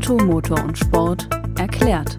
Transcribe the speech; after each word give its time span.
Auto, 0.00 0.16
Motor 0.16 0.64
und 0.64 0.78
Sport 0.78 1.28
erklärt. 1.58 2.16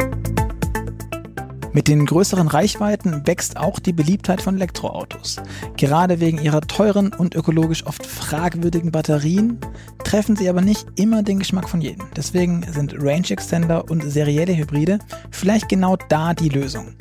Mit 1.73 1.87
den 1.87 2.05
größeren 2.05 2.47
Reichweiten 2.47 3.25
wächst 3.25 3.57
auch 3.57 3.79
die 3.79 3.91
Beliebtheit 3.91 4.39
von 4.39 4.53
Elektroautos. 4.53 5.37
Gerade 5.77 6.19
wegen 6.19 6.39
ihrer 6.39 6.61
teuren 6.61 7.11
und 7.11 7.33
ökologisch 7.33 7.87
oft 7.87 8.05
fragwürdigen 8.05 8.91
Batterien 8.91 9.57
treffen 10.03 10.35
sie 10.35 10.47
aber 10.47 10.61
nicht 10.61 10.85
immer 10.95 11.23
den 11.23 11.39
Geschmack 11.39 11.67
von 11.67 11.81
jedem. 11.81 12.05
Deswegen 12.15 12.63
sind 12.71 12.93
Range 12.99 13.27
Extender 13.27 13.89
und 13.89 14.03
serielle 14.03 14.55
Hybride 14.55 14.99
vielleicht 15.31 15.67
genau 15.67 15.97
da 16.07 16.35
die 16.35 16.49
Lösung. 16.49 16.93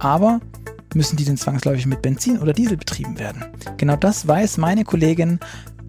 Aber 0.00 0.40
müssen 0.92 1.16
die 1.18 1.24
denn 1.24 1.36
zwangsläufig 1.36 1.86
mit 1.86 2.02
Benzin 2.02 2.40
oder 2.40 2.52
Diesel 2.52 2.76
betrieben 2.76 3.16
werden? 3.20 3.44
Genau 3.76 3.94
das 3.94 4.26
weiß 4.26 4.58
meine 4.58 4.82
Kollegin 4.82 5.38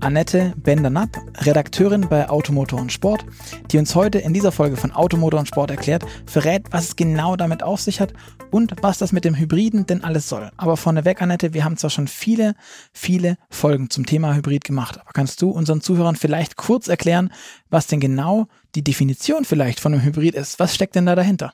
Annette 0.02 0.54
Bender-Napp, 0.58 1.16
Redakteurin 1.46 2.08
bei 2.10 2.28
Automotor 2.28 2.82
und 2.82 2.92
Sport, 2.92 3.24
die 3.72 3.78
uns 3.78 3.94
heute 3.94 4.18
in 4.18 4.34
dieser 4.34 4.52
Folge 4.52 4.76
von 4.76 4.92
Automotor 4.92 5.40
und 5.40 5.46
Sport 5.46 5.70
erklärt, 5.70 6.04
verrät, 6.26 6.64
was 6.72 6.90
es 6.90 6.96
genau 6.96 7.36
damit 7.36 7.62
auf 7.62 7.80
sich 7.80 8.02
hat 8.02 8.14
und 8.50 8.74
was 8.82 8.98
das 8.98 9.12
mit 9.12 9.26
dem 9.26 9.36
Hybriden 9.36 9.86
denn 9.86 10.04
alles 10.04 10.28
soll. 10.28 10.50
Aber 10.58 10.76
vorneweg, 10.76 11.22
Annette, 11.22 11.54
wir 11.54 11.64
haben 11.64 11.78
zwar 11.78 11.92
schon 11.92 12.08
viele, 12.08 12.56
viele 12.92 13.38
Folgen 13.52 13.92
zum 13.92 14.08
Thema 14.08 14.36
Hybrid 14.36 14.64
gemacht, 14.64 15.00
aber 15.00 15.12
kannst 15.14 15.42
du 15.42 15.52
unseren 15.52 15.82
Zuhörern 15.82 16.16
vielleicht 16.16 16.58
kurz 16.58 16.88
erklären, 16.88 17.32
was 17.70 17.86
denn 17.86 18.00
genau 18.00 18.48
die 18.74 18.84
Definition 18.84 19.46
vielleicht 19.46 19.80
von 19.80 19.94
einem 19.94 20.04
Hybrid 20.04 20.34
ist? 20.34 20.60
Was 20.60 20.74
steckt 20.74 20.96
denn 20.96 21.06
da 21.06 21.16
dahinter? 21.16 21.54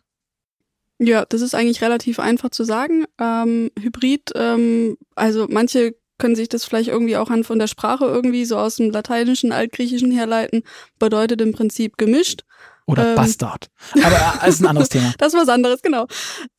Ja, 0.99 1.25
das 1.25 1.41
ist 1.41 1.53
eigentlich 1.53 1.81
relativ 1.81 2.19
einfach 2.19 2.49
zu 2.49 2.63
sagen. 2.63 3.05
Ähm, 3.19 3.69
Hybrid, 3.77 4.31
ähm, 4.35 4.97
also 5.15 5.47
manche 5.49 5.95
können 6.17 6.35
sich 6.35 6.49
das 6.49 6.65
vielleicht 6.65 6.89
irgendwie 6.89 7.17
auch 7.17 7.29
an 7.29 7.43
von 7.43 7.59
der 7.59 7.67
Sprache 7.67 8.05
irgendwie 8.05 8.45
so 8.45 8.57
aus 8.57 8.77
dem 8.77 8.91
Lateinischen, 8.91 9.51
Altgriechischen 9.51 10.11
herleiten, 10.11 10.63
bedeutet 10.99 11.41
im 11.41 11.53
Prinzip 11.53 11.97
gemischt. 11.97 12.43
Oder 12.85 13.09
ähm, 13.09 13.15
Bastard. 13.15 13.69
Aber 13.93 14.35
das 14.35 14.43
äh, 14.43 14.49
ist 14.49 14.61
ein 14.61 14.67
anderes 14.67 14.89
Thema. 14.89 15.13
das 15.17 15.33
ist 15.33 15.39
was 15.39 15.49
anderes, 15.49 15.81
genau. 15.81 16.07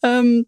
Ähm, 0.02 0.46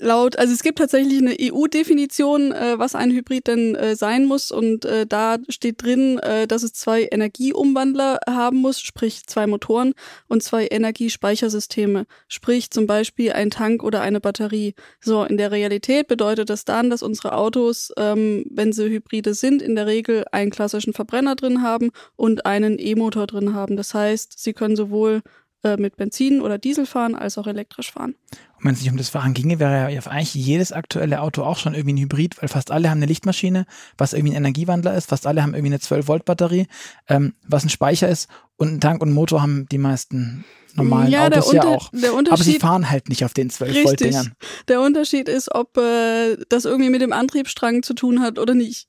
laut, 0.00 0.36
also 0.38 0.52
es 0.52 0.62
gibt 0.62 0.78
tatsächlich 0.78 1.18
eine 1.18 1.36
EU-Definition, 1.40 2.52
äh, 2.52 2.78
was 2.78 2.94
ein 2.94 3.10
Hybrid 3.10 3.46
denn 3.46 3.74
äh, 3.74 3.96
sein 3.96 4.26
muss 4.26 4.50
und 4.50 4.84
äh, 4.84 5.06
da 5.06 5.36
steht 5.48 5.82
drin, 5.82 6.18
äh, 6.18 6.46
dass 6.46 6.62
es 6.62 6.72
zwei 6.72 7.08
Energieumwandler 7.10 8.20
haben 8.28 8.58
muss, 8.58 8.80
sprich 8.80 9.26
zwei 9.26 9.46
Motoren 9.46 9.92
und 10.28 10.42
zwei 10.42 10.66
Energiespeichersysteme, 10.70 12.06
sprich 12.28 12.70
zum 12.70 12.86
Beispiel 12.86 13.32
ein 13.32 13.50
Tank 13.50 13.82
oder 13.82 14.00
eine 14.00 14.20
Batterie. 14.20 14.74
So, 15.00 15.24
in 15.24 15.36
der 15.36 15.50
Realität 15.50 16.08
bedeutet 16.08 16.50
das 16.50 16.64
dann, 16.64 16.90
dass 16.90 17.02
unsere 17.02 17.34
Autos, 17.34 17.92
ähm, 17.96 18.44
wenn 18.50 18.72
sie 18.72 18.88
Hybride 18.88 19.34
sind, 19.34 19.62
in 19.62 19.74
der 19.74 19.86
Regel 19.86 20.24
einen 20.32 20.50
klassischen 20.50 20.92
Verbrenner 20.92 21.36
drin 21.36 21.62
haben 21.62 21.90
und 22.16 22.46
einen 22.46 22.78
E-Motor 22.78 23.26
drin 23.26 23.54
haben. 23.54 23.76
Das 23.76 23.94
heißt, 23.94 24.38
sie 24.38 24.52
können 24.52 24.76
sowohl 24.76 25.22
äh, 25.62 25.76
mit 25.76 25.96
Benzin 25.96 26.40
oder 26.40 26.56
Diesel 26.56 26.86
fahren 26.86 27.14
als 27.14 27.36
auch 27.36 27.46
elektrisch 27.46 27.92
fahren. 27.92 28.14
Und 28.60 28.66
wenn 28.66 28.74
es 28.74 28.82
nicht 28.82 28.90
um 28.90 28.98
das 28.98 29.08
Fahren 29.08 29.32
ginge, 29.32 29.58
wäre 29.58 29.90
ja 29.90 30.00
eigentlich 30.06 30.34
jedes 30.34 30.70
aktuelle 30.70 31.22
Auto 31.22 31.42
auch 31.42 31.56
schon 31.56 31.72
irgendwie 31.72 31.94
ein 31.94 32.02
Hybrid, 32.02 32.40
weil 32.42 32.48
fast 32.50 32.70
alle 32.70 32.90
haben 32.90 32.98
eine 32.98 33.06
Lichtmaschine, 33.06 33.64
was 33.96 34.12
irgendwie 34.12 34.34
ein 34.34 34.44
Energiewandler 34.44 34.94
ist, 34.94 35.08
fast 35.08 35.26
alle 35.26 35.42
haben 35.42 35.54
irgendwie 35.54 35.72
eine 35.72 35.78
12-Volt-Batterie, 35.78 36.66
ähm, 37.08 37.32
was 37.48 37.64
ein 37.64 37.70
Speicher 37.70 38.08
ist 38.08 38.28
und 38.56 38.74
ein 38.74 38.80
Tank 38.80 39.00
und 39.00 39.08
ein 39.08 39.14
Motor 39.14 39.40
haben 39.40 39.66
die 39.72 39.78
meisten 39.78 40.44
normalen 40.74 41.10
ja, 41.10 41.26
Autos 41.26 41.52
ja 41.52 41.64
auch. 41.64 41.90
Aber 42.30 42.42
sie 42.42 42.58
fahren 42.58 42.90
halt 42.90 43.08
nicht 43.08 43.24
auf 43.24 43.32
den 43.32 43.50
12-Volt-Dingern. 43.50 44.32
Der 44.68 44.82
Unterschied 44.82 45.30
ist, 45.30 45.54
ob 45.54 45.78
äh, 45.78 46.36
das 46.50 46.66
irgendwie 46.66 46.90
mit 46.90 47.00
dem 47.00 47.14
Antriebsstrang 47.14 47.82
zu 47.82 47.94
tun 47.94 48.20
hat 48.20 48.38
oder 48.38 48.54
nicht. 48.54 48.88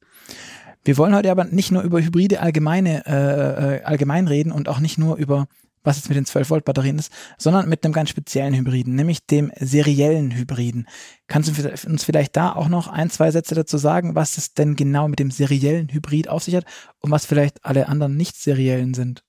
Wir 0.84 0.98
wollen 0.98 1.16
heute 1.16 1.32
aber 1.32 1.46
nicht 1.46 1.72
nur 1.72 1.84
über 1.84 2.02
Hybride 2.02 2.42
allgemeine, 2.42 3.06
äh, 3.06 3.78
äh 3.78 3.84
allgemein 3.84 4.28
reden 4.28 4.52
und 4.52 4.68
auch 4.68 4.80
nicht 4.80 4.98
nur 4.98 5.16
über 5.16 5.48
was 5.84 5.98
jetzt 5.98 6.10
mit 6.10 6.18
den 6.18 6.26
12-Volt-Batterien 6.26 7.00
ist, 7.00 7.12
sondern 7.38 7.68
mit 7.70 7.84
einem 7.84 7.94
ganz 7.94 8.10
speziellen 8.10 8.54
Hybriden, 8.54 8.96
nämlich 8.96 9.26
dem 9.26 9.52
seriellen 9.60 10.32
Hybriden. 10.32 10.88
Kannst 11.28 11.58
du 11.58 11.70
uns 11.88 12.04
vielleicht 12.04 12.36
da 12.36 12.54
auch 12.54 12.68
noch 12.68 12.88
ein, 12.88 13.10
zwei 13.10 13.32
Sätze 13.32 13.56
dazu 13.56 13.78
sagen, 13.78 14.16
was 14.16 14.38
es 14.38 14.54
denn 14.54 14.76
genau 14.76 15.08
mit 15.08 15.20
dem 15.20 15.32
seriellen 15.32 15.90
Hybrid 15.92 16.28
auf 16.28 16.44
sich 16.44 16.56
hat 16.56 16.66
und 17.00 17.12
was 17.12 17.26
vielleicht 17.26 17.64
alle 17.66 17.88
anderen 17.88 18.16
nicht 18.16 18.36
seriellen 18.36 18.94
sind? 18.94 19.24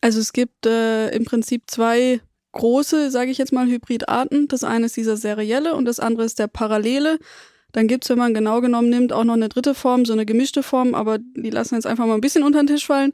Also 0.00 0.20
es 0.20 0.32
gibt 0.32 0.66
äh, 0.66 1.08
im 1.08 1.24
Prinzip 1.24 1.64
zwei 1.66 2.20
große, 2.52 3.10
sage 3.10 3.30
ich 3.30 3.38
jetzt 3.38 3.52
mal, 3.52 3.66
Hybridarten. 3.66 4.48
Das 4.48 4.64
eine 4.64 4.86
ist 4.86 4.96
dieser 4.96 5.16
serielle 5.16 5.74
und 5.74 5.84
das 5.84 6.00
andere 6.00 6.24
ist 6.24 6.38
der 6.38 6.46
parallele. 6.46 7.18
Dann 7.72 7.88
gibt's, 7.88 8.08
wenn 8.08 8.18
man 8.18 8.32
genau 8.32 8.60
genommen 8.60 8.88
nimmt, 8.88 9.12
auch 9.12 9.24
noch 9.24 9.34
eine 9.34 9.48
dritte 9.48 9.74
Form, 9.74 10.04
so 10.04 10.12
eine 10.12 10.24
gemischte 10.24 10.62
Form, 10.62 10.94
aber 10.94 11.18
die 11.18 11.50
lassen 11.50 11.74
jetzt 11.74 11.86
einfach 11.86 12.06
mal 12.06 12.14
ein 12.14 12.20
bisschen 12.20 12.42
unter 12.42 12.62
den 12.62 12.68
Tisch 12.68 12.86
fallen. 12.86 13.12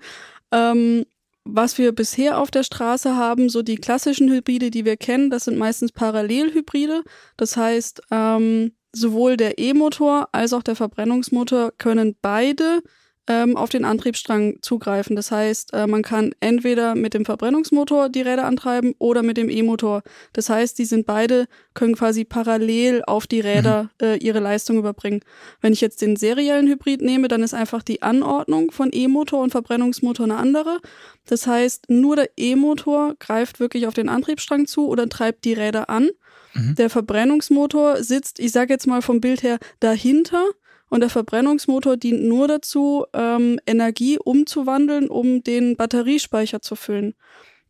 Ähm, 0.53 1.05
was 1.45 1.79
wir 1.79 1.93
bisher 1.93 2.39
auf 2.39 2.51
der 2.51 2.63
Straße 2.63 3.17
haben, 3.17 3.49
so 3.49 3.63
die 3.63 3.77
klassischen 3.77 4.31
Hybride, 4.31 4.71
die 4.71 4.85
wir 4.85 4.97
kennen, 4.97 5.31
das 5.31 5.45
sind 5.45 5.59
meistens 5.59 5.93
Parallelhybride. 5.93 7.03
Das 7.37 7.57
heißt, 7.57 8.03
ähm, 8.11 8.73
sowohl 8.93 9.37
der 9.37 9.59
E-Motor 9.59 10.29
als 10.33 10.53
auch 10.53 10.63
der 10.63 10.77
Verbrennungsmotor 10.77 11.73
können 11.79 12.17
beide 12.21 12.83
ähm, 13.29 13.57
auf 13.57 13.69
den 13.69 13.85
Antriebsstrang 13.85 14.59
zugreifen. 14.63 15.15
Das 15.15 15.31
heißt, 15.31 15.73
äh, 15.75 15.87
man 15.87 16.03
kann 16.03 16.35
entweder 16.41 16.95
mit 16.95 17.15
dem 17.15 17.25
Verbrennungsmotor 17.25 18.09
die 18.09 18.23
Räder 18.23 18.45
antreiben 18.45 18.95
oder 18.99 19.23
mit 19.23 19.37
dem 19.37 19.49
E-Motor. 19.49 20.03
Das 20.33 20.49
heißt, 20.49 20.79
die 20.79 20.85
sind 20.85 21.07
beide, 21.07 21.47
können 21.75 21.95
quasi 21.95 22.25
parallel 22.25 23.03
auf 23.07 23.27
die 23.27 23.41
Räder 23.41 23.91
mhm. 24.01 24.07
äh, 24.07 24.17
ihre 24.17 24.41
Leistung 24.41 24.79
überbringen. 24.79 25.21
Wenn 25.61 25.73
ich 25.73 25.81
jetzt 25.81 26.03
den 26.03 26.17
seriellen 26.17 26.67
Hybrid 26.67 27.01
nehme, 27.01 27.29
dann 27.29 27.43
ist 27.43 27.55
einfach 27.55 27.83
die 27.83 28.03
Anordnung 28.03 28.73
von 28.73 28.91
E-Motor 28.93 29.43
und 29.43 29.51
Verbrennungsmotor 29.51 30.25
eine 30.25 30.37
andere. 30.37 30.81
Das 31.27 31.47
heißt, 31.47 31.91
nur 31.91 32.17
der 32.17 32.31
E-Motor 32.37 33.15
greift 33.21 33.61
wirklich 33.61 33.87
auf 33.87 33.95
den 33.95 34.09
Antriebsstrang 34.09 34.67
zu 34.67 34.89
oder 34.89 35.09
treibt 35.09 35.45
die 35.45 35.55
Räder 35.55 35.89
an. 35.89 36.11
Mhm. 36.55 36.75
Der 36.75 36.91
Verbrennungsmotor 36.91 38.03
sitzt, 38.03 38.41
ich 38.41 38.51
sage 38.53 38.73
jetzt 38.73 38.87
mal 38.87 39.03
vom 39.03 39.21
Bild 39.21 39.43
her, 39.43 39.59
dahinter 39.81 40.45
und 40.93 41.01
der 41.01 41.09
Verbrennungsmotor 41.09 41.97
dient 41.97 42.23
nur 42.23 42.49
dazu, 42.49 43.07
ähm, 43.15 43.59
Energie 43.65 44.19
umzuwandeln, 44.19 45.09
um 45.09 45.43
den 45.43 45.75
Batteriespeicher 45.75 46.61
zu 46.61 46.77
füllen. 46.77 47.15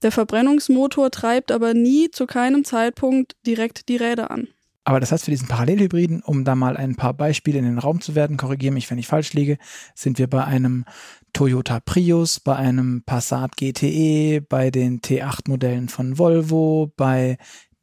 Der 0.02 0.10
Verbrennungsmotor 0.10 1.08
treibt 1.12 1.52
aber 1.52 1.72
nie 1.72 2.10
zu 2.10 2.26
keinem 2.26 2.64
Zeitpunkt 2.64 3.36
direkt 3.46 3.88
die 3.88 3.94
Räder 3.94 4.32
an. 4.32 4.48
Aber 4.82 4.98
das 4.98 5.12
heißt, 5.12 5.26
für 5.26 5.30
diesen 5.30 5.46
Parallelhybriden, 5.46 6.24
um 6.24 6.44
da 6.44 6.56
mal 6.56 6.76
ein 6.76 6.96
paar 6.96 7.14
Beispiele 7.14 7.60
in 7.60 7.64
den 7.64 7.78
Raum 7.78 8.00
zu 8.00 8.16
werden, 8.16 8.36
korrigiere 8.36 8.74
mich, 8.74 8.90
wenn 8.90 8.98
ich 8.98 9.06
falsch 9.06 9.34
liege, 9.34 9.56
sind 9.94 10.18
wir 10.18 10.26
bei 10.26 10.42
einem 10.42 10.84
Toyota 11.32 11.78
Prius, 11.78 12.40
bei 12.40 12.56
einem 12.56 13.04
Passat 13.06 13.56
GTE, 13.56 14.40
bei 14.40 14.72
den 14.72 15.00
T8-Modellen 15.00 15.88
von 15.88 16.18
Volvo, 16.18 16.92
bei 16.96 17.38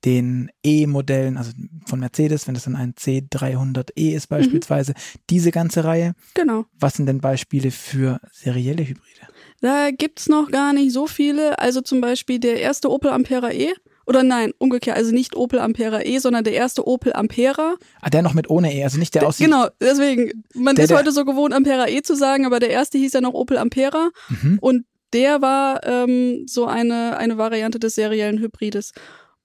den 0.06 0.50
E-Modellen, 0.64 1.38
also 1.38 1.52
von 1.86 2.00
Mercedes, 2.00 2.48
wenn 2.48 2.54
das 2.54 2.64
dann 2.64 2.76
ein 2.76 2.94
C300E 2.94 4.16
ist 4.16 4.28
beispielsweise, 4.28 4.94
mhm. 4.94 5.20
diese 5.30 5.52
ganze 5.52 5.84
Reihe. 5.84 6.14
Genau. 6.34 6.66
Was 6.80 6.96
sind 6.96 7.06
denn 7.06 7.20
Beispiele 7.20 7.72
für 7.72 8.20
serielle 8.32 8.84
Hybride? 8.84 9.28
Da 9.62 9.92
gibt's 9.92 10.30
noch 10.30 10.52
gar 10.52 10.74
nicht 10.74 10.94
so 10.94 11.08
viele. 11.08 11.60
Also 11.60 11.82
zum 11.82 12.02
Beispiel 12.02 12.40
der 12.40 12.62
erste 12.62 12.90
Opel 12.90 13.12
Ampera 13.12 13.52
E. 13.52 13.74
Oder 14.06 14.24
nein, 14.24 14.54
umgekehrt, 14.58 14.98
also 14.98 15.12
nicht 15.12 15.36
Opel 15.36 15.60
Ampera 15.60 16.02
E, 16.02 16.18
sondern 16.18 16.44
der 16.44 16.54
erste 16.54 16.88
Opel 16.88 17.14
Ampera. 17.14 17.76
Ah, 18.02 18.10
der 18.10 18.24
noch 18.24 18.34
mit 18.34 18.50
ohne 18.50 18.74
E, 18.74 18.84
also 18.84 18.98
nicht 18.98 19.14
der 19.14 19.28
aussieht. 19.28 19.46
Genau, 19.46 19.68
deswegen, 19.80 20.44
man 20.56 20.76
der, 20.76 20.86
ist 20.86 20.94
heute 20.94 21.12
so 21.12 21.26
gewohnt, 21.26 21.54
Ampera 21.54 21.88
E 21.88 22.02
zu 22.02 22.16
sagen, 22.16 22.48
aber 22.48 22.60
der 22.60 22.72
erste 22.72 22.98
hieß 22.98 23.14
ja 23.14 23.22
noch 23.22 23.36
Opel 23.36 23.60
Ampera. 23.60 24.10
Mhm. 24.30 24.58
Und 24.62 24.86
der 25.14 25.42
war 25.42 25.86
ähm, 25.86 26.44
so 26.48 26.66
eine, 26.66 27.18
eine 27.18 27.38
Variante 27.38 27.80
des 27.80 27.96
seriellen 27.96 28.40
Hybrides. 28.40 28.94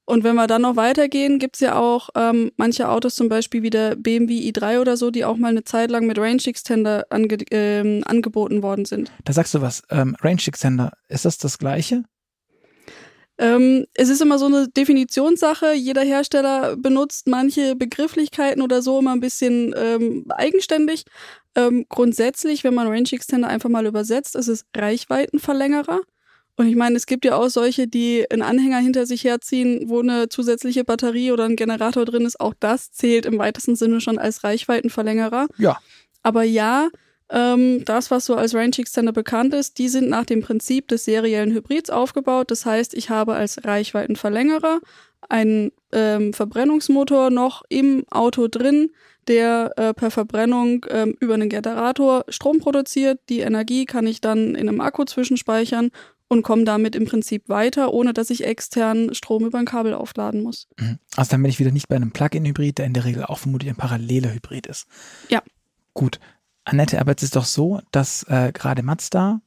Und 0.06 0.22
wenn 0.22 0.34
wir 0.34 0.46
dann 0.46 0.62
noch 0.62 0.76
weitergehen, 0.76 1.38
gibt's 1.38 1.60
ja 1.60 1.76
auch 1.76 2.10
ähm, 2.14 2.52
manche 2.56 2.88
Autos, 2.88 3.14
zum 3.14 3.28
Beispiel 3.28 3.62
wie 3.62 3.70
der 3.70 3.96
BMW 3.96 4.50
i3 4.50 4.80
oder 4.80 4.96
so, 4.96 5.10
die 5.10 5.24
auch 5.24 5.36
mal 5.36 5.48
eine 5.48 5.64
Zeit 5.64 5.90
lang 5.90 6.06
mit 6.06 6.18
Range 6.18 6.42
Extender 6.44 7.06
ange 7.10 7.38
ähm, 7.50 8.02
angeboten 8.04 8.62
worden 8.62 8.84
sind. 8.84 9.10
Da 9.24 9.32
sagst 9.32 9.54
du 9.54 9.62
was, 9.62 9.82
ähm, 9.90 10.14
Range 10.20 10.42
Extender, 10.46 10.92
ist 11.08 11.24
das 11.24 11.38
das 11.38 11.58
gleiche? 11.58 12.04
Ähm, 13.36 13.86
es 13.94 14.10
ist 14.10 14.22
immer 14.22 14.38
so 14.38 14.46
eine 14.46 14.68
Definitionssache. 14.68 15.72
Jeder 15.72 16.02
Hersteller 16.02 16.76
benutzt 16.76 17.26
manche 17.26 17.74
Begrifflichkeiten 17.74 18.62
oder 18.62 18.80
so 18.80 19.00
immer 19.00 19.12
ein 19.12 19.20
bisschen 19.20 19.74
ähm, 19.76 20.26
eigenständig. 20.30 21.04
Ähm, 21.56 21.86
grundsätzlich, 21.88 22.62
wenn 22.62 22.74
man 22.74 22.86
Range 22.86 23.08
Extender 23.10 23.48
einfach 23.48 23.70
mal 23.70 23.86
übersetzt, 23.86 24.36
ist 24.36 24.48
es 24.48 24.66
Reichweitenverlängerer. 24.76 26.00
Und 26.56 26.68
ich 26.68 26.76
meine, 26.76 26.96
es 26.96 27.06
gibt 27.06 27.24
ja 27.24 27.36
auch 27.36 27.48
solche, 27.48 27.88
die 27.88 28.24
einen 28.30 28.42
Anhänger 28.42 28.78
hinter 28.78 29.06
sich 29.06 29.24
herziehen, 29.24 29.84
wo 29.86 30.00
eine 30.00 30.28
zusätzliche 30.28 30.84
Batterie 30.84 31.32
oder 31.32 31.44
ein 31.44 31.56
Generator 31.56 32.04
drin 32.04 32.26
ist. 32.26 32.38
Auch 32.40 32.54
das 32.58 32.92
zählt 32.92 33.26
im 33.26 33.38
weitesten 33.38 33.74
Sinne 33.74 34.00
schon 34.00 34.18
als 34.18 34.44
Reichweitenverlängerer. 34.44 35.48
Ja. 35.58 35.78
Aber 36.22 36.44
ja, 36.44 36.88
ähm, 37.30 37.84
das, 37.84 38.10
was 38.10 38.26
so 38.26 38.36
als 38.36 38.54
Range 38.54 38.76
Extender 38.78 39.12
bekannt 39.12 39.54
ist, 39.54 39.78
die 39.78 39.88
sind 39.88 40.08
nach 40.08 40.24
dem 40.24 40.42
Prinzip 40.42 40.86
des 40.88 41.04
seriellen 41.04 41.52
Hybrids 41.52 41.90
aufgebaut. 41.90 42.50
Das 42.50 42.64
heißt, 42.64 42.94
ich 42.94 43.10
habe 43.10 43.34
als 43.34 43.64
Reichweitenverlängerer 43.64 44.80
einen 45.28 45.72
ähm, 45.92 46.32
Verbrennungsmotor 46.32 47.30
noch 47.30 47.62
im 47.68 48.04
Auto 48.10 48.46
drin, 48.46 48.90
der 49.26 49.72
äh, 49.76 49.94
per 49.94 50.10
Verbrennung 50.10 50.84
ähm, 50.90 51.16
über 51.18 51.34
einen 51.34 51.48
Generator 51.48 52.24
Strom 52.28 52.58
produziert. 52.60 53.20
Die 53.28 53.40
Energie 53.40 53.86
kann 53.86 54.06
ich 54.06 54.20
dann 54.20 54.54
in 54.54 54.68
einem 54.68 54.80
Akku 54.80 55.04
zwischenspeichern 55.04 55.90
und 56.34 56.42
komme 56.42 56.64
damit 56.64 56.94
im 56.96 57.06
Prinzip 57.06 57.48
weiter, 57.48 57.94
ohne 57.94 58.12
dass 58.12 58.28
ich 58.28 58.44
extern 58.44 59.14
Strom 59.14 59.46
über 59.46 59.58
ein 59.58 59.64
Kabel 59.64 59.94
aufladen 59.94 60.42
muss. 60.42 60.66
Mhm. 60.78 60.98
Also 61.16 61.30
dann 61.30 61.42
bin 61.42 61.50
ich 61.50 61.58
wieder 61.58 61.70
nicht 61.70 61.88
bei 61.88 61.96
einem 61.96 62.10
Plug-in-Hybrid, 62.10 62.78
der 62.78 62.86
in 62.86 62.92
der 62.92 63.04
Regel 63.04 63.24
auch 63.24 63.38
vermutlich 63.38 63.70
ein 63.70 63.76
paralleler 63.76 64.34
Hybrid 64.34 64.66
ist. 64.66 64.86
Ja. 65.28 65.42
Gut. 65.94 66.18
Annette, 66.64 67.00
aber 67.00 67.14
es 67.16 67.22
ist 67.22 67.36
doch 67.36 67.44
so, 67.44 67.80
dass 67.92 68.24
äh, 68.24 68.50
gerade 68.52 68.82
Mazda 68.82 69.40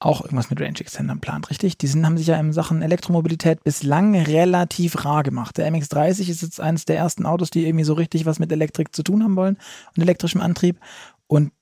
auch 0.00 0.22
irgendwas 0.22 0.50
mit 0.50 0.60
Range 0.60 0.80
Extendern 0.80 1.20
plant, 1.20 1.50
richtig? 1.50 1.78
Die 1.78 1.86
sind, 1.86 2.04
haben 2.04 2.18
sich 2.18 2.26
ja 2.26 2.38
in 2.38 2.52
Sachen 2.52 2.82
Elektromobilität 2.82 3.62
bislang 3.62 4.16
relativ 4.16 5.04
rar 5.04 5.22
gemacht. 5.22 5.58
Der 5.58 5.70
MX30 5.70 6.28
ist 6.28 6.42
jetzt 6.42 6.60
eines 6.60 6.84
der 6.84 6.96
ersten 6.96 7.24
Autos, 7.24 7.50
die 7.50 7.64
irgendwie 7.64 7.84
so 7.84 7.94
richtig 7.94 8.26
was 8.26 8.38
mit 8.38 8.50
Elektrik 8.50 8.94
zu 8.94 9.02
tun 9.04 9.22
haben 9.22 9.36
wollen 9.36 9.58
und 9.94 10.02
elektrischem 10.02 10.40
Antrieb. 10.40 10.80
Und 11.28 11.52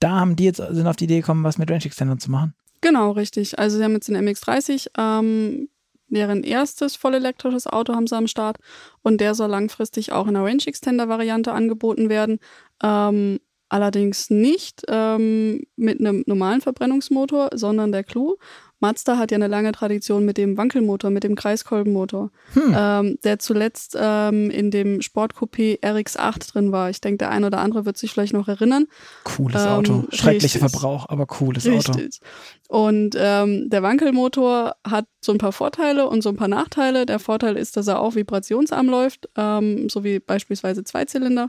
da 0.00 0.20
haben 0.20 0.34
die 0.34 0.44
jetzt 0.44 0.56
sind 0.56 0.86
auf 0.86 0.96
die 0.96 1.04
Idee 1.04 1.20
gekommen, 1.20 1.44
was 1.44 1.58
mit 1.58 1.70
Range 1.70 1.84
Extendern 1.84 2.18
zu 2.18 2.30
machen. 2.30 2.54
Genau, 2.80 3.10
richtig. 3.12 3.58
Also 3.58 3.78
sie 3.78 3.84
haben 3.84 3.92
jetzt 3.94 4.08
den 4.08 4.16
MX30, 4.16 4.88
ähm, 4.96 5.68
deren 6.08 6.42
erstes 6.42 6.96
vollelektrisches 6.96 7.66
Auto 7.66 7.94
haben 7.94 8.06
sie 8.06 8.16
am 8.16 8.26
Start 8.26 8.58
und 9.02 9.20
der 9.20 9.34
soll 9.34 9.50
langfristig 9.50 10.12
auch 10.12 10.26
in 10.26 10.34
der 10.34 10.44
Range 10.44 10.62
Extender 10.66 11.08
Variante 11.08 11.52
angeboten 11.52 12.08
werden. 12.08 12.38
Ähm, 12.82 13.40
allerdings 13.68 14.30
nicht 14.30 14.82
ähm, 14.88 15.64
mit 15.76 16.00
einem 16.00 16.22
normalen 16.26 16.60
Verbrennungsmotor, 16.60 17.50
sondern 17.54 17.92
der 17.92 18.04
Clou. 18.04 18.36
Mazda 18.80 19.18
hat 19.18 19.30
ja 19.30 19.36
eine 19.36 19.48
lange 19.48 19.72
Tradition 19.72 20.24
mit 20.24 20.36
dem 20.36 20.56
Wankelmotor, 20.56 21.10
mit 21.10 21.24
dem 21.24 21.34
Kreiskolbenmotor, 21.34 22.30
hm. 22.54 22.74
ähm, 22.76 23.18
der 23.24 23.38
zuletzt 23.38 23.96
ähm, 23.98 24.50
in 24.50 24.70
dem 24.70 25.00
Sportcoupé 25.00 25.80
RX8 25.80 26.52
drin 26.52 26.72
war. 26.72 26.90
Ich 26.90 27.00
denke, 27.00 27.18
der 27.18 27.30
ein 27.30 27.44
oder 27.44 27.58
andere 27.58 27.86
wird 27.86 27.96
sich 27.96 28.12
vielleicht 28.12 28.32
noch 28.32 28.48
erinnern. 28.48 28.86
Cooles 29.24 29.62
ähm, 29.62 29.68
Auto. 29.68 30.04
Schrecklicher 30.12 30.60
Verbrauch, 30.60 31.06
aber 31.08 31.26
cooles 31.26 31.66
richtig. 31.66 32.20
Auto. 32.68 32.80
Und 32.80 33.16
ähm, 33.18 33.68
der 33.70 33.82
Wankelmotor 33.82 34.76
hat 34.86 35.06
so 35.20 35.32
ein 35.32 35.38
paar 35.38 35.52
Vorteile 35.52 36.08
und 36.08 36.22
so 36.22 36.28
ein 36.28 36.36
paar 36.36 36.48
Nachteile. 36.48 37.06
Der 37.06 37.18
Vorteil 37.18 37.56
ist, 37.56 37.76
dass 37.76 37.88
er 37.88 38.00
auch 38.00 38.14
vibrationsarm 38.14 38.88
läuft, 38.88 39.28
ähm, 39.36 39.88
so 39.88 40.04
wie 40.04 40.20
beispielsweise 40.20 40.84
Zweizylinder. 40.84 41.48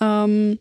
Ähm, 0.00 0.58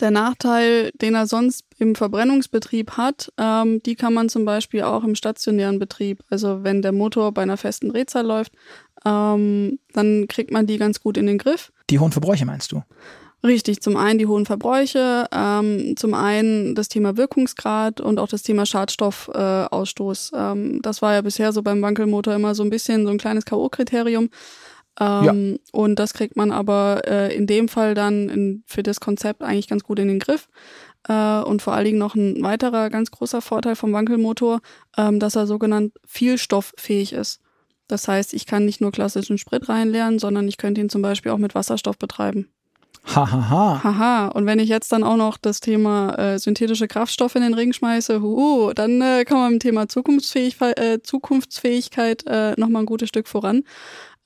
der 0.00 0.10
Nachteil, 0.10 0.90
den 1.00 1.14
er 1.14 1.26
sonst 1.26 1.64
im 1.78 1.94
Verbrennungsbetrieb 1.94 2.92
hat, 2.92 3.32
ähm, 3.38 3.82
die 3.82 3.94
kann 3.94 4.14
man 4.14 4.28
zum 4.28 4.44
Beispiel 4.44 4.82
auch 4.82 5.04
im 5.04 5.14
stationären 5.14 5.78
Betrieb. 5.78 6.22
Also 6.30 6.64
wenn 6.64 6.82
der 6.82 6.92
Motor 6.92 7.32
bei 7.32 7.42
einer 7.42 7.56
festen 7.56 7.88
Drehzahl 7.88 8.26
läuft, 8.26 8.52
ähm, 9.04 9.78
dann 9.92 10.26
kriegt 10.28 10.50
man 10.50 10.66
die 10.66 10.78
ganz 10.78 11.00
gut 11.00 11.16
in 11.16 11.26
den 11.26 11.38
Griff. 11.38 11.72
Die 11.90 11.98
hohen 11.98 12.12
Verbräuche 12.12 12.46
meinst 12.46 12.72
du? 12.72 12.82
Richtig, 13.44 13.82
zum 13.82 13.98
einen 13.98 14.18
die 14.18 14.26
hohen 14.26 14.46
Verbräuche, 14.46 15.26
ähm, 15.30 15.96
zum 15.96 16.14
einen 16.14 16.74
das 16.74 16.88
Thema 16.88 17.18
Wirkungsgrad 17.18 18.00
und 18.00 18.18
auch 18.18 18.28
das 18.28 18.42
Thema 18.42 18.64
Schadstoffausstoß. 18.64 20.32
Äh, 20.32 20.80
das 20.80 21.02
war 21.02 21.12
ja 21.12 21.20
bisher 21.20 21.52
so 21.52 21.62
beim 21.62 21.82
Wankelmotor 21.82 22.34
immer 22.34 22.54
so 22.54 22.62
ein 22.62 22.70
bisschen 22.70 23.04
so 23.04 23.10
ein 23.10 23.18
kleines 23.18 23.44
K.O.-Kriterium. 23.44 24.30
Ähm, 25.00 25.52
ja. 25.52 25.58
Und 25.72 25.98
das 25.98 26.14
kriegt 26.14 26.36
man 26.36 26.52
aber 26.52 27.02
äh, 27.06 27.34
in 27.34 27.46
dem 27.46 27.68
Fall 27.68 27.94
dann 27.94 28.28
in, 28.28 28.62
für 28.66 28.82
das 28.82 29.00
Konzept 29.00 29.42
eigentlich 29.42 29.68
ganz 29.68 29.82
gut 29.82 29.98
in 29.98 30.08
den 30.08 30.18
Griff. 30.18 30.48
Äh, 31.08 31.40
und 31.40 31.62
vor 31.62 31.74
allen 31.74 31.84
Dingen 31.84 31.98
noch 31.98 32.14
ein 32.14 32.42
weiterer 32.42 32.90
ganz 32.90 33.10
großer 33.10 33.40
Vorteil 33.40 33.76
vom 33.76 33.92
Wankelmotor, 33.92 34.60
ähm, 34.96 35.18
dass 35.20 35.36
er 35.36 35.46
sogenannt 35.46 35.92
vielstofffähig 36.06 37.12
ist. 37.12 37.40
Das 37.88 38.08
heißt, 38.08 38.32
ich 38.32 38.46
kann 38.46 38.64
nicht 38.64 38.80
nur 38.80 38.92
klassischen 38.92 39.36
Sprit 39.36 39.68
reinleeren, 39.68 40.18
sondern 40.18 40.48
ich 40.48 40.56
könnte 40.56 40.80
ihn 40.80 40.88
zum 40.88 41.02
Beispiel 41.02 41.32
auch 41.32 41.38
mit 41.38 41.54
Wasserstoff 41.54 41.98
betreiben. 41.98 42.48
Hahaha. 43.06 43.50
Ha, 43.50 43.50
ha. 43.50 43.84
Haha. 43.84 44.28
Und 44.28 44.46
wenn 44.46 44.58
ich 44.58 44.70
jetzt 44.70 44.90
dann 44.90 45.04
auch 45.04 45.16
noch 45.16 45.36
das 45.36 45.60
Thema 45.60 46.14
äh, 46.14 46.38
synthetische 46.38 46.88
Kraftstoffe 46.88 47.34
in 47.34 47.42
den 47.42 47.52
Ring 47.52 47.74
schmeiße, 47.74 48.22
hu, 48.22 48.72
dann 48.72 49.02
äh, 49.02 49.24
kann 49.24 49.36
man 49.36 49.52
im 49.54 49.58
Thema 49.58 49.88
Zukunftsfähig 49.88 50.58
äh, 50.60 51.02
Zukunftsfähigkeit 51.02 52.24
äh, 52.26 52.54
nochmal 52.56 52.84
ein 52.84 52.86
gutes 52.86 53.10
Stück 53.10 53.28
voran. 53.28 53.64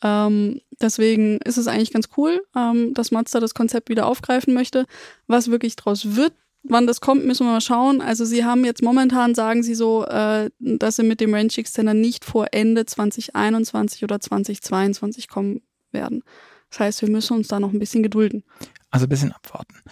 Ähm, 0.02 0.60
deswegen 0.80 1.38
ist 1.38 1.56
es 1.56 1.66
eigentlich 1.66 1.92
ganz 1.92 2.08
cool, 2.16 2.40
ähm, 2.56 2.94
dass 2.94 3.10
Mazda 3.10 3.40
das 3.40 3.54
Konzept 3.54 3.88
wieder 3.88 4.06
aufgreifen 4.06 4.54
möchte. 4.54 4.86
Was 5.26 5.50
wirklich 5.50 5.76
draus 5.76 6.16
wird, 6.16 6.32
wann 6.62 6.86
das 6.86 7.00
kommt, 7.00 7.24
müssen 7.24 7.46
wir 7.46 7.52
mal 7.52 7.60
schauen. 7.60 8.00
Also 8.00 8.24
sie 8.24 8.44
haben 8.44 8.64
jetzt 8.64 8.82
momentan, 8.82 9.34
sagen 9.34 9.62
sie 9.62 9.74
so, 9.74 10.04
äh, 10.06 10.50
dass 10.58 10.96
sie 10.96 11.02
mit 11.02 11.20
dem 11.20 11.34
Range 11.34 11.52
Extender 11.56 11.94
nicht 11.94 12.24
vor 12.24 12.46
Ende 12.52 12.86
2021 12.86 14.04
oder 14.04 14.20
2022 14.20 15.28
kommen 15.28 15.62
werden. 15.90 16.22
Das 16.70 16.80
heißt, 16.80 17.02
wir 17.02 17.10
müssen 17.10 17.36
uns 17.36 17.48
da 17.48 17.60
noch 17.60 17.72
ein 17.72 17.78
bisschen 17.78 18.02
gedulden. 18.02 18.44
Also 18.90 19.06
ein 19.06 19.08
bisschen 19.08 19.32
abwarten. 19.32 19.82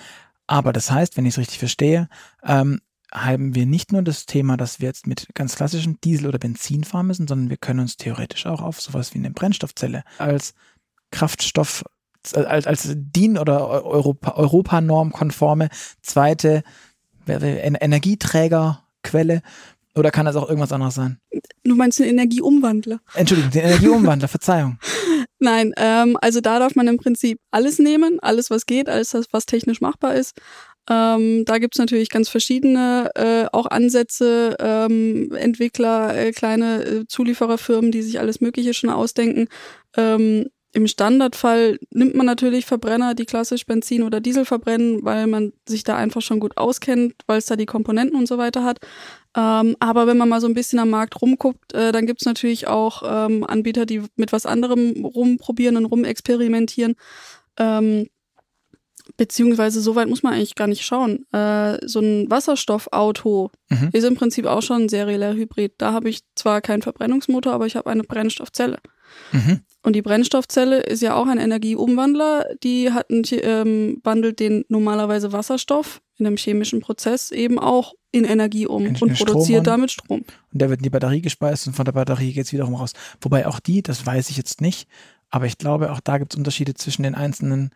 Aber 0.46 0.72
das 0.72 0.90
heißt, 0.90 1.16
wenn 1.16 1.26
ich 1.26 1.34
es 1.34 1.38
richtig 1.38 1.58
verstehe, 1.58 2.08
ähm, 2.44 2.80
haben 3.12 3.54
wir 3.54 3.66
nicht 3.66 3.92
nur 3.92 4.02
das 4.02 4.26
Thema, 4.26 4.56
dass 4.56 4.80
wir 4.80 4.88
jetzt 4.88 5.06
mit 5.06 5.28
ganz 5.34 5.54
klassischem 5.56 6.00
Diesel 6.00 6.26
oder 6.26 6.38
Benzin 6.38 6.84
fahren 6.84 7.06
müssen, 7.06 7.28
sondern 7.28 7.50
wir 7.50 7.56
können 7.56 7.80
uns 7.80 7.96
theoretisch 7.96 8.46
auch 8.46 8.62
auf 8.62 8.80
sowas 8.80 9.14
wie 9.14 9.18
eine 9.18 9.30
Brennstoffzelle 9.30 10.02
als 10.18 10.54
Kraftstoff, 11.10 11.84
als, 12.34 12.66
als 12.66 12.88
DIN 12.94 13.38
oder 13.38 13.68
Europa, 13.68 14.32
Europanorm-konforme 14.32 15.68
zweite 16.02 16.62
Energieträgerquelle 17.26 19.42
oder 19.96 20.10
kann 20.10 20.26
das 20.26 20.36
auch 20.36 20.48
irgendwas 20.48 20.72
anderes 20.72 20.94
sein? 20.94 21.18
Du 21.64 21.74
meinst 21.74 21.98
den 21.98 22.06
Energieumwandler? 22.06 23.00
Entschuldigung, 23.14 23.50
den 23.50 23.62
Energieumwandler, 23.62 24.28
Verzeihung. 24.28 24.78
Nein, 25.38 25.72
ähm, 25.76 26.16
also 26.20 26.40
da 26.40 26.58
darf 26.58 26.74
man 26.74 26.86
im 26.86 26.98
Prinzip 26.98 27.40
alles 27.50 27.78
nehmen, 27.78 28.20
alles 28.20 28.50
was 28.50 28.66
geht, 28.66 28.88
alles 28.88 29.16
was 29.32 29.46
technisch 29.46 29.80
machbar 29.80 30.14
ist. 30.14 30.38
Ähm, 30.88 31.44
da 31.44 31.58
gibt's 31.58 31.78
natürlich 31.78 32.10
ganz 32.10 32.28
verschiedene 32.28 33.10
äh, 33.14 33.46
auch 33.52 33.66
Ansätze, 33.66 34.56
ähm, 34.60 35.32
Entwickler, 35.34 36.16
äh, 36.16 36.32
kleine 36.32 36.84
äh, 36.84 37.06
Zuliefererfirmen, 37.08 37.90
die 37.90 38.02
sich 38.02 38.20
alles 38.20 38.40
Mögliche 38.40 38.72
schon 38.72 38.90
ausdenken. 38.90 39.48
Ähm, 39.96 40.46
Im 40.72 40.86
Standardfall 40.86 41.78
nimmt 41.90 42.14
man 42.14 42.26
natürlich 42.26 42.66
Verbrenner, 42.66 43.14
die 43.14 43.24
klassisch 43.24 43.66
Benzin 43.66 44.02
oder 44.04 44.20
Diesel 44.20 44.44
verbrennen, 44.44 45.04
weil 45.04 45.26
man 45.26 45.52
sich 45.68 45.82
da 45.82 45.96
einfach 45.96 46.22
schon 46.22 46.38
gut 46.38 46.56
auskennt, 46.56 47.14
weil 47.26 47.38
es 47.38 47.46
da 47.46 47.56
die 47.56 47.66
Komponenten 47.66 48.16
und 48.16 48.28
so 48.28 48.38
weiter 48.38 48.62
hat. 48.62 48.78
Ähm, 49.36 49.76
aber 49.80 50.06
wenn 50.06 50.16
man 50.16 50.28
mal 50.28 50.40
so 50.40 50.46
ein 50.46 50.54
bisschen 50.54 50.78
am 50.78 50.90
Markt 50.90 51.20
rumguckt, 51.20 51.72
äh, 51.74 51.92
dann 51.92 52.06
gibt's 52.06 52.26
natürlich 52.26 52.68
auch 52.68 53.02
ähm, 53.04 53.44
Anbieter, 53.44 53.86
die 53.86 54.02
mit 54.16 54.32
was 54.32 54.46
anderem 54.46 55.04
rumprobieren 55.04 55.76
und 55.76 55.86
rumexperimentieren. 55.86 56.94
Ähm, 57.58 58.06
Beziehungsweise 59.16 59.80
so 59.80 59.94
weit 59.94 60.08
muss 60.08 60.22
man 60.22 60.34
eigentlich 60.34 60.54
gar 60.54 60.66
nicht 60.66 60.84
schauen. 60.84 61.24
Äh, 61.32 61.78
so 61.86 62.00
ein 62.00 62.30
Wasserstoffauto 62.30 63.50
mhm. 63.70 63.90
ist 63.92 64.04
im 64.04 64.14
Prinzip 64.14 64.46
auch 64.46 64.62
schon 64.62 64.82
ein 64.82 64.88
serieller 64.88 65.34
Hybrid. 65.34 65.74
Da 65.78 65.92
habe 65.92 66.10
ich 66.10 66.20
zwar 66.34 66.60
keinen 66.60 66.82
Verbrennungsmotor, 66.82 67.52
aber 67.52 67.66
ich 67.66 67.76
habe 67.76 67.90
eine 67.90 68.04
Brennstoffzelle. 68.04 68.78
Mhm. 69.32 69.60
Und 69.82 69.94
die 69.94 70.02
Brennstoffzelle 70.02 70.80
ist 70.80 71.00
ja 71.00 71.14
auch 71.14 71.26
ein 71.26 71.38
Energieumwandler. 71.38 72.46
Die 72.62 72.92
hat 72.92 73.10
einen, 73.10 73.22
ähm, 73.42 74.00
wandelt 74.02 74.40
den 74.40 74.64
normalerweise 74.68 75.32
Wasserstoff 75.32 76.02
in 76.18 76.26
einem 76.26 76.36
chemischen 76.36 76.80
Prozess 76.80 77.30
eben 77.30 77.58
auch 77.58 77.94
in 78.10 78.24
Energie 78.24 78.66
um 78.66 78.84
in, 78.84 78.96
und 78.96 79.10
in 79.10 79.14
produziert 79.14 79.62
Strom 79.62 79.64
damit 79.64 79.90
Strom. 79.90 80.24
Und 80.52 80.62
der 80.62 80.70
wird 80.70 80.80
in 80.80 80.84
die 80.84 80.90
Batterie 80.90 81.20
gespeist 81.20 81.66
und 81.66 81.74
von 81.74 81.84
der 81.84 81.92
Batterie 81.92 82.32
geht 82.32 82.46
es 82.46 82.52
wiederum 82.52 82.74
raus. 82.74 82.92
Wobei 83.20 83.46
auch 83.46 83.60
die, 83.60 83.82
das 83.82 84.04
weiß 84.04 84.30
ich 84.30 84.36
jetzt 84.36 84.60
nicht, 84.60 84.88
aber 85.30 85.46
ich 85.46 85.58
glaube, 85.58 85.92
auch 85.92 86.00
da 86.00 86.18
gibt 86.18 86.32
es 86.32 86.38
Unterschiede 86.38 86.74
zwischen 86.74 87.02
den 87.02 87.14
einzelnen 87.14 87.70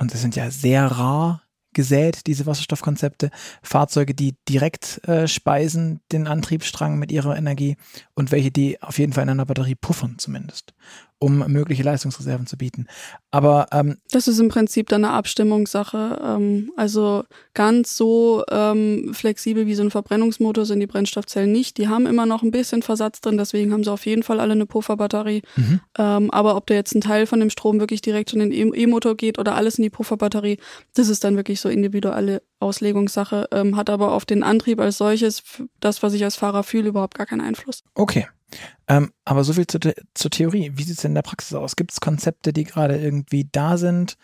und 0.00 0.14
es 0.14 0.22
sind 0.22 0.34
ja 0.34 0.50
sehr 0.50 0.86
rar 0.86 1.42
gesät, 1.72 2.26
diese 2.26 2.46
Wasserstoffkonzepte, 2.46 3.30
Fahrzeuge, 3.62 4.14
die 4.14 4.34
direkt 4.48 5.06
äh, 5.06 5.28
speisen 5.28 6.00
den 6.10 6.26
Antriebsstrang 6.26 6.98
mit 6.98 7.12
ihrer 7.12 7.36
Energie 7.36 7.76
und 8.14 8.32
welche, 8.32 8.50
die 8.50 8.82
auf 8.82 8.98
jeden 8.98 9.12
Fall 9.12 9.22
in 9.24 9.28
einer 9.28 9.46
Batterie 9.46 9.76
puffern 9.76 10.16
zumindest 10.18 10.74
um 11.20 11.46
mögliche 11.52 11.82
Leistungsreserven 11.82 12.46
zu 12.46 12.56
bieten. 12.56 12.86
Aber 13.30 13.66
ähm, 13.72 13.98
das 14.10 14.26
ist 14.26 14.38
im 14.40 14.48
Prinzip 14.48 14.88
dann 14.88 15.04
eine 15.04 15.14
Abstimmungssache. 15.14 16.18
Ähm, 16.24 16.72
also 16.76 17.24
ganz 17.52 17.94
so 17.94 18.42
ähm, 18.50 19.12
flexibel 19.12 19.66
wie 19.66 19.74
so 19.74 19.82
ein 19.82 19.90
Verbrennungsmotor 19.90 20.64
sind 20.64 20.80
die 20.80 20.86
Brennstoffzellen 20.86 21.52
nicht. 21.52 21.76
Die 21.76 21.88
haben 21.88 22.06
immer 22.06 22.24
noch 22.24 22.42
ein 22.42 22.50
bisschen 22.50 22.82
Versatz 22.82 23.20
drin, 23.20 23.36
deswegen 23.36 23.72
haben 23.72 23.84
sie 23.84 23.92
auf 23.92 24.06
jeden 24.06 24.22
Fall 24.22 24.40
alle 24.40 24.52
eine 24.52 24.64
Pufferbatterie. 24.64 25.42
Mhm. 25.56 25.80
Ähm, 25.98 26.30
aber 26.30 26.56
ob 26.56 26.66
da 26.66 26.74
jetzt 26.74 26.94
ein 26.94 27.02
Teil 27.02 27.26
von 27.26 27.38
dem 27.38 27.50
Strom 27.50 27.80
wirklich 27.80 28.00
direkt 28.00 28.32
in 28.32 28.38
den 28.38 28.74
E-Motor 28.74 29.14
geht 29.14 29.38
oder 29.38 29.54
alles 29.56 29.78
in 29.78 29.82
die 29.82 29.90
Pufferbatterie, 29.90 30.58
das 30.94 31.08
ist 31.08 31.22
dann 31.22 31.36
wirklich 31.36 31.60
so 31.60 31.68
individuelle 31.68 32.42
Auslegungssache, 32.60 33.48
ähm, 33.52 33.76
hat 33.76 33.90
aber 33.90 34.12
auf 34.12 34.24
den 34.24 34.42
Antrieb 34.42 34.80
als 34.80 34.98
solches, 34.98 35.42
das, 35.80 36.02
was 36.02 36.12
ich 36.14 36.22
als 36.24 36.36
Fahrer 36.36 36.62
fühle, 36.62 36.88
überhaupt 36.88 37.16
gar 37.16 37.26
keinen 37.26 37.40
Einfluss. 37.40 37.82
Okay. 37.94 38.28
Ähm, 38.88 39.12
aber 39.24 39.44
so 39.44 39.52
viel 39.52 39.66
zu, 39.66 39.78
zur 40.14 40.30
Theorie. 40.30 40.72
Wie 40.74 40.82
sieht 40.82 40.96
es 40.96 41.02
denn 41.02 41.12
in 41.12 41.16
der 41.16 41.22
Praxis 41.22 41.54
aus? 41.54 41.76
Gibt 41.76 41.92
es 41.92 42.00
Konzepte, 42.00 42.52
die 42.52 42.64
gerade 42.64 42.98
irgendwie 42.98 43.48
da 43.50 43.76
sind? 43.76 44.16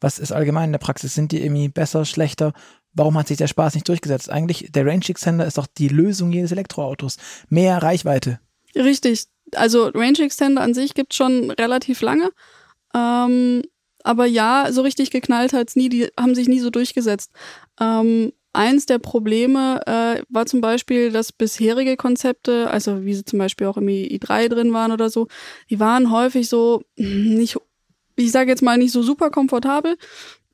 Was 0.00 0.18
ist 0.18 0.32
allgemein 0.32 0.66
in 0.66 0.72
der 0.72 0.78
Praxis? 0.78 1.14
Sind 1.14 1.32
die 1.32 1.42
irgendwie 1.42 1.68
besser, 1.68 2.04
schlechter? 2.04 2.52
Warum 2.94 3.16
hat 3.16 3.28
sich 3.28 3.38
der 3.38 3.46
Spaß 3.46 3.74
nicht 3.74 3.88
durchgesetzt? 3.88 4.30
Eigentlich, 4.30 4.70
der 4.70 4.86
Range 4.86 5.04
Extender 5.08 5.46
ist 5.46 5.58
doch 5.58 5.66
die 5.66 5.88
Lösung 5.88 6.32
jedes 6.32 6.52
Elektroautos. 6.52 7.16
Mehr 7.48 7.82
Reichweite. 7.82 8.40
Richtig. 8.74 9.24
Also 9.54 9.88
Range 9.88 10.18
Extender 10.20 10.62
an 10.62 10.74
sich 10.74 10.94
gibt 10.94 11.12
es 11.12 11.16
schon 11.16 11.50
relativ 11.50 12.00
lange. 12.00 12.30
Ähm, 12.94 13.62
aber 14.04 14.26
ja, 14.26 14.68
so 14.70 14.82
richtig 14.82 15.10
geknallt 15.10 15.52
hat 15.52 15.68
es 15.68 15.76
nie, 15.76 15.88
die 15.88 16.08
haben 16.18 16.34
sich 16.34 16.48
nie 16.48 16.60
so 16.60 16.70
durchgesetzt. 16.70 17.32
Ähm, 17.80 18.32
eins 18.52 18.86
der 18.86 18.98
Probleme 18.98 19.80
äh, 19.86 20.22
war 20.28 20.46
zum 20.46 20.60
Beispiel, 20.60 21.10
dass 21.10 21.32
bisherige 21.32 21.96
Konzepte, 21.96 22.70
also 22.70 23.04
wie 23.04 23.14
sie 23.14 23.24
zum 23.24 23.38
Beispiel 23.38 23.66
auch 23.66 23.76
im 23.76 23.86
i3 23.86 24.48
drin 24.48 24.72
waren 24.72 24.92
oder 24.92 25.10
so, 25.10 25.28
die 25.70 25.80
waren 25.80 26.10
häufig 26.10 26.48
so 26.48 26.82
nicht, 26.96 27.56
ich 28.16 28.30
sage 28.30 28.50
jetzt 28.50 28.62
mal 28.62 28.78
nicht 28.78 28.92
so 28.92 29.02
super 29.02 29.30
komfortabel. 29.30 29.96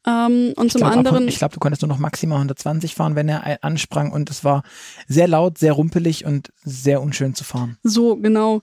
Ähm, 0.06 0.52
und 0.56 0.66
ich 0.66 0.72
zum 0.72 0.80
glaub, 0.80 0.92
anderen. 0.92 1.24
Ab, 1.24 1.28
ich 1.28 1.38
glaube, 1.38 1.54
du 1.54 1.60
konntest 1.60 1.82
nur 1.82 1.88
noch 1.88 1.98
maximal 1.98 2.36
120 2.38 2.94
fahren, 2.94 3.14
wenn 3.14 3.28
er 3.28 3.62
ansprang 3.62 4.12
und 4.12 4.30
es 4.30 4.44
war 4.44 4.62
sehr 5.06 5.28
laut, 5.28 5.58
sehr 5.58 5.72
rumpelig 5.72 6.24
und 6.24 6.50
sehr 6.64 7.02
unschön 7.02 7.34
zu 7.34 7.44
fahren. 7.44 7.78
So, 7.82 8.16
genau. 8.16 8.62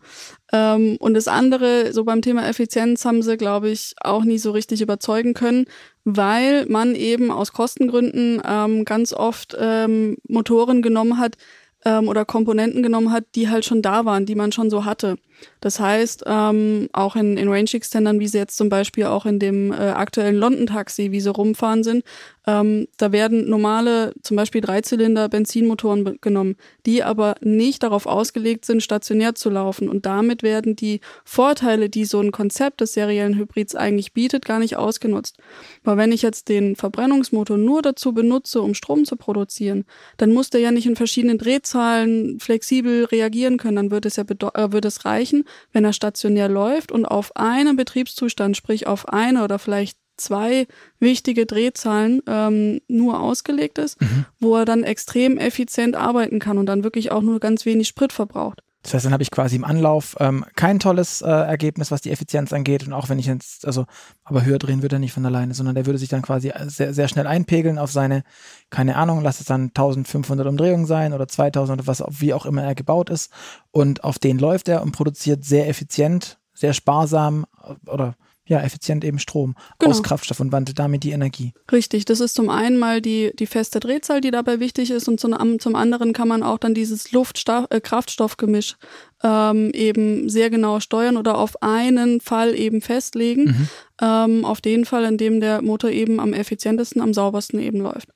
Ähm, 0.51 0.97
und 0.99 1.13
das 1.13 1.27
andere, 1.27 1.91
so 1.93 2.03
beim 2.03 2.21
Thema 2.21 2.47
Effizienz 2.47 3.05
haben 3.05 3.21
sie, 3.21 3.37
glaube 3.37 3.69
ich, 3.69 3.93
auch 4.01 4.23
nie 4.23 4.37
so 4.37 4.51
richtig 4.51 4.81
überzeugen 4.81 5.33
können, 5.33 5.65
weil 6.03 6.65
man 6.67 6.95
eben 6.95 7.31
aus 7.31 7.51
Kostengründen 7.51 8.41
ähm, 8.47 8.85
ganz 8.85 9.13
oft 9.13 9.55
ähm, 9.59 10.17
Motoren 10.27 10.81
genommen 10.81 11.19
hat, 11.19 11.37
ähm, 11.85 12.07
oder 12.07 12.25
Komponenten 12.25 12.83
genommen 12.83 13.11
hat, 13.11 13.23
die 13.35 13.49
halt 13.49 13.63
schon 13.63 13.81
da 13.81 14.05
waren, 14.05 14.25
die 14.25 14.35
man 14.35 14.51
schon 14.51 14.69
so 14.69 14.83
hatte. 14.83 15.17
Das 15.61 15.79
heißt, 15.79 16.23
ähm, 16.27 16.89
auch 16.93 17.15
in, 17.15 17.37
in 17.37 17.49
Range-Extendern, 17.49 18.19
wie 18.19 18.27
sie 18.27 18.37
jetzt 18.37 18.57
zum 18.57 18.69
Beispiel 18.69 19.05
auch 19.05 19.25
in 19.25 19.39
dem 19.39 19.71
äh, 19.71 19.75
aktuellen 19.75 20.35
London-Taxi, 20.35 21.11
wie 21.11 21.19
sie 21.19 21.31
rumfahren 21.31 21.83
sind, 21.83 22.03
ähm, 22.47 22.87
da 22.97 23.11
werden 23.11 23.49
normale, 23.49 24.13
zum 24.21 24.37
Beispiel 24.37 24.61
Dreizylinder 24.61 25.29
Benzinmotoren 25.29 26.19
genommen, 26.21 26.55
die 26.85 27.03
aber 27.03 27.35
nicht 27.41 27.81
darauf 27.81 28.05
ausgelegt 28.05 28.65
sind, 28.65 28.83
stationär 28.83 29.33
zu 29.35 29.49
laufen. 29.49 29.89
Und 29.89 30.05
damit 30.05 30.43
werden 30.43 30.75
die 30.75 31.01
Vorteile, 31.23 31.89
die 31.89 32.05
so 32.05 32.19
ein 32.19 32.31
Konzept 32.31 32.81
des 32.81 32.93
seriellen 32.93 33.37
Hybrids 33.37 33.75
eigentlich 33.75 34.13
bietet, 34.13 34.45
gar 34.45 34.59
nicht 34.59 34.77
ausgenutzt. 34.77 35.37
Weil 35.83 35.97
wenn 35.97 36.11
ich 36.11 36.21
jetzt 36.21 36.49
den 36.49 36.75
Verbrennungsmotor 36.75 37.57
nur 37.57 37.81
dazu 37.81 38.13
benutze, 38.13 38.61
um 38.61 38.75
Strom 38.75 39.05
zu 39.05 39.15
produzieren, 39.15 39.85
dann 40.17 40.31
muss 40.31 40.49
der 40.51 40.61
ja 40.61 40.71
nicht 40.71 40.85
in 40.85 40.95
verschiedenen 40.95 41.39
Drehzahlen 41.39 42.39
flexibel 42.39 43.05
reagieren 43.05 43.57
können. 43.57 43.77
Dann 43.77 43.91
wird 43.91 44.05
es 44.05 44.17
ja 44.17 44.23
äh, 44.23 44.71
wird 44.71 44.85
es 44.85 45.05
reichen, 45.05 45.34
wenn 45.73 45.83
er 45.83 45.93
stationär 45.93 46.47
läuft 46.47 46.91
und 46.91 47.05
auf 47.05 47.35
einen 47.35 47.75
Betriebszustand, 47.75 48.55
sprich 48.55 48.87
auf 48.87 49.09
eine 49.09 49.43
oder 49.43 49.59
vielleicht 49.59 49.97
zwei 50.17 50.67
wichtige 50.99 51.45
Drehzahlen 51.45 52.21
ähm, 52.27 52.81
nur 52.87 53.19
ausgelegt 53.19 53.77
ist, 53.77 53.99
mhm. 54.01 54.25
wo 54.39 54.55
er 54.55 54.65
dann 54.65 54.83
extrem 54.83 55.37
effizient 55.37 55.95
arbeiten 55.95 56.39
kann 56.39 56.57
und 56.57 56.67
dann 56.67 56.83
wirklich 56.83 57.11
auch 57.11 57.21
nur 57.21 57.39
ganz 57.39 57.65
wenig 57.65 57.87
Sprit 57.87 58.13
verbraucht. 58.13 58.61
Das 58.85 58.93
heißt, 58.93 59.05
dann 59.05 59.13
habe 59.13 59.23
ich 59.23 59.31
quasi 59.31 59.55
im 59.55 59.63
Anlauf 59.63 60.15
ähm, 60.19 60.45
kein 60.55 60.77
tolles 60.77 61.23
äh, 61.23 61.27
Ergebnis, 61.27 61.89
was 61.89 62.01
die 62.01 62.11
Effizienz 62.11 62.53
angeht. 62.53 62.85
Und 62.85 62.93
auch 62.93 63.09
wenn 63.09 63.17
ich 63.17 63.25
jetzt, 63.25 63.65
also, 63.65 63.87
aber 64.23 64.45
höher 64.45 64.59
drehen 64.59 64.83
würde 64.83 64.97
er 64.97 64.99
nicht 64.99 65.11
von 65.11 65.25
alleine, 65.25 65.55
sondern 65.55 65.73
der 65.73 65.87
würde 65.87 65.97
sich 65.97 66.09
dann 66.09 66.21
quasi 66.21 66.53
sehr, 66.67 66.93
sehr 66.93 67.07
schnell 67.07 67.25
einpegeln 67.25 67.79
auf 67.79 67.91
seine, 67.91 68.21
keine 68.69 68.95
Ahnung, 68.95 69.21
lass 69.21 69.39
es 69.39 69.47
dann 69.47 69.69
1500 69.69 70.45
Umdrehungen 70.45 70.85
sein 70.85 71.13
oder 71.13 71.27
2000 71.27 71.79
oder 71.79 71.87
was, 71.87 72.03
wie 72.09 72.35
auch 72.35 72.45
immer 72.45 72.63
er 72.63 72.75
gebaut 72.75 73.09
ist. 73.09 73.31
Und 73.71 74.03
auf 74.03 74.19
den 74.19 74.37
läuft 74.37 74.67
er 74.67 74.83
und 74.83 74.91
produziert 74.91 75.43
sehr 75.43 75.67
effizient, 75.67 76.37
sehr 76.53 76.73
sparsam 76.73 77.47
äh, 77.63 77.89
oder 77.89 78.15
ja, 78.47 78.61
effizient 78.61 79.03
eben 79.03 79.19
Strom 79.19 79.55
genau. 79.79 79.91
aus 79.91 80.03
Kraftstoff 80.03 80.39
und 80.39 80.51
wandelt 80.51 80.77
damit 80.77 81.03
die 81.03 81.11
Energie. 81.11 81.53
Richtig, 81.71 82.05
das 82.05 82.19
ist 82.19 82.35
zum 82.35 82.49
einen 82.49 82.77
mal 82.77 83.01
die, 83.01 83.31
die 83.37 83.47
feste 83.47 83.79
Drehzahl, 83.79 84.21
die 84.21 84.31
dabei 84.31 84.59
wichtig 84.59 84.91
ist 84.91 85.07
und 85.07 85.19
zum, 85.19 85.59
zum 85.59 85.75
anderen 85.75 86.13
kann 86.13 86.27
man 86.27 86.43
auch 86.43 86.59
dann 86.59 86.73
dieses 86.75 87.11
Luft-Kraftstoffgemisch 87.11 88.75
äh, 89.23 89.27
ähm, 89.27 89.71
eben 89.73 90.29
sehr 90.29 90.49
genau 90.49 90.79
steuern 90.79 91.17
oder 91.17 91.37
auf 91.37 91.61
einen 91.63 92.21
Fall 92.21 92.55
eben 92.55 92.81
festlegen. 92.81 93.45
Mhm. 93.45 93.69
Ähm, 94.01 94.45
auf 94.45 94.61
den 94.61 94.85
Fall, 94.85 95.05
in 95.05 95.17
dem 95.17 95.39
der 95.39 95.61
Motor 95.61 95.89
eben 95.89 96.19
am 96.19 96.33
effizientesten, 96.33 97.01
am 97.01 97.13
saubersten 97.13 97.59
eben 97.59 97.79
läuft. 97.79 98.09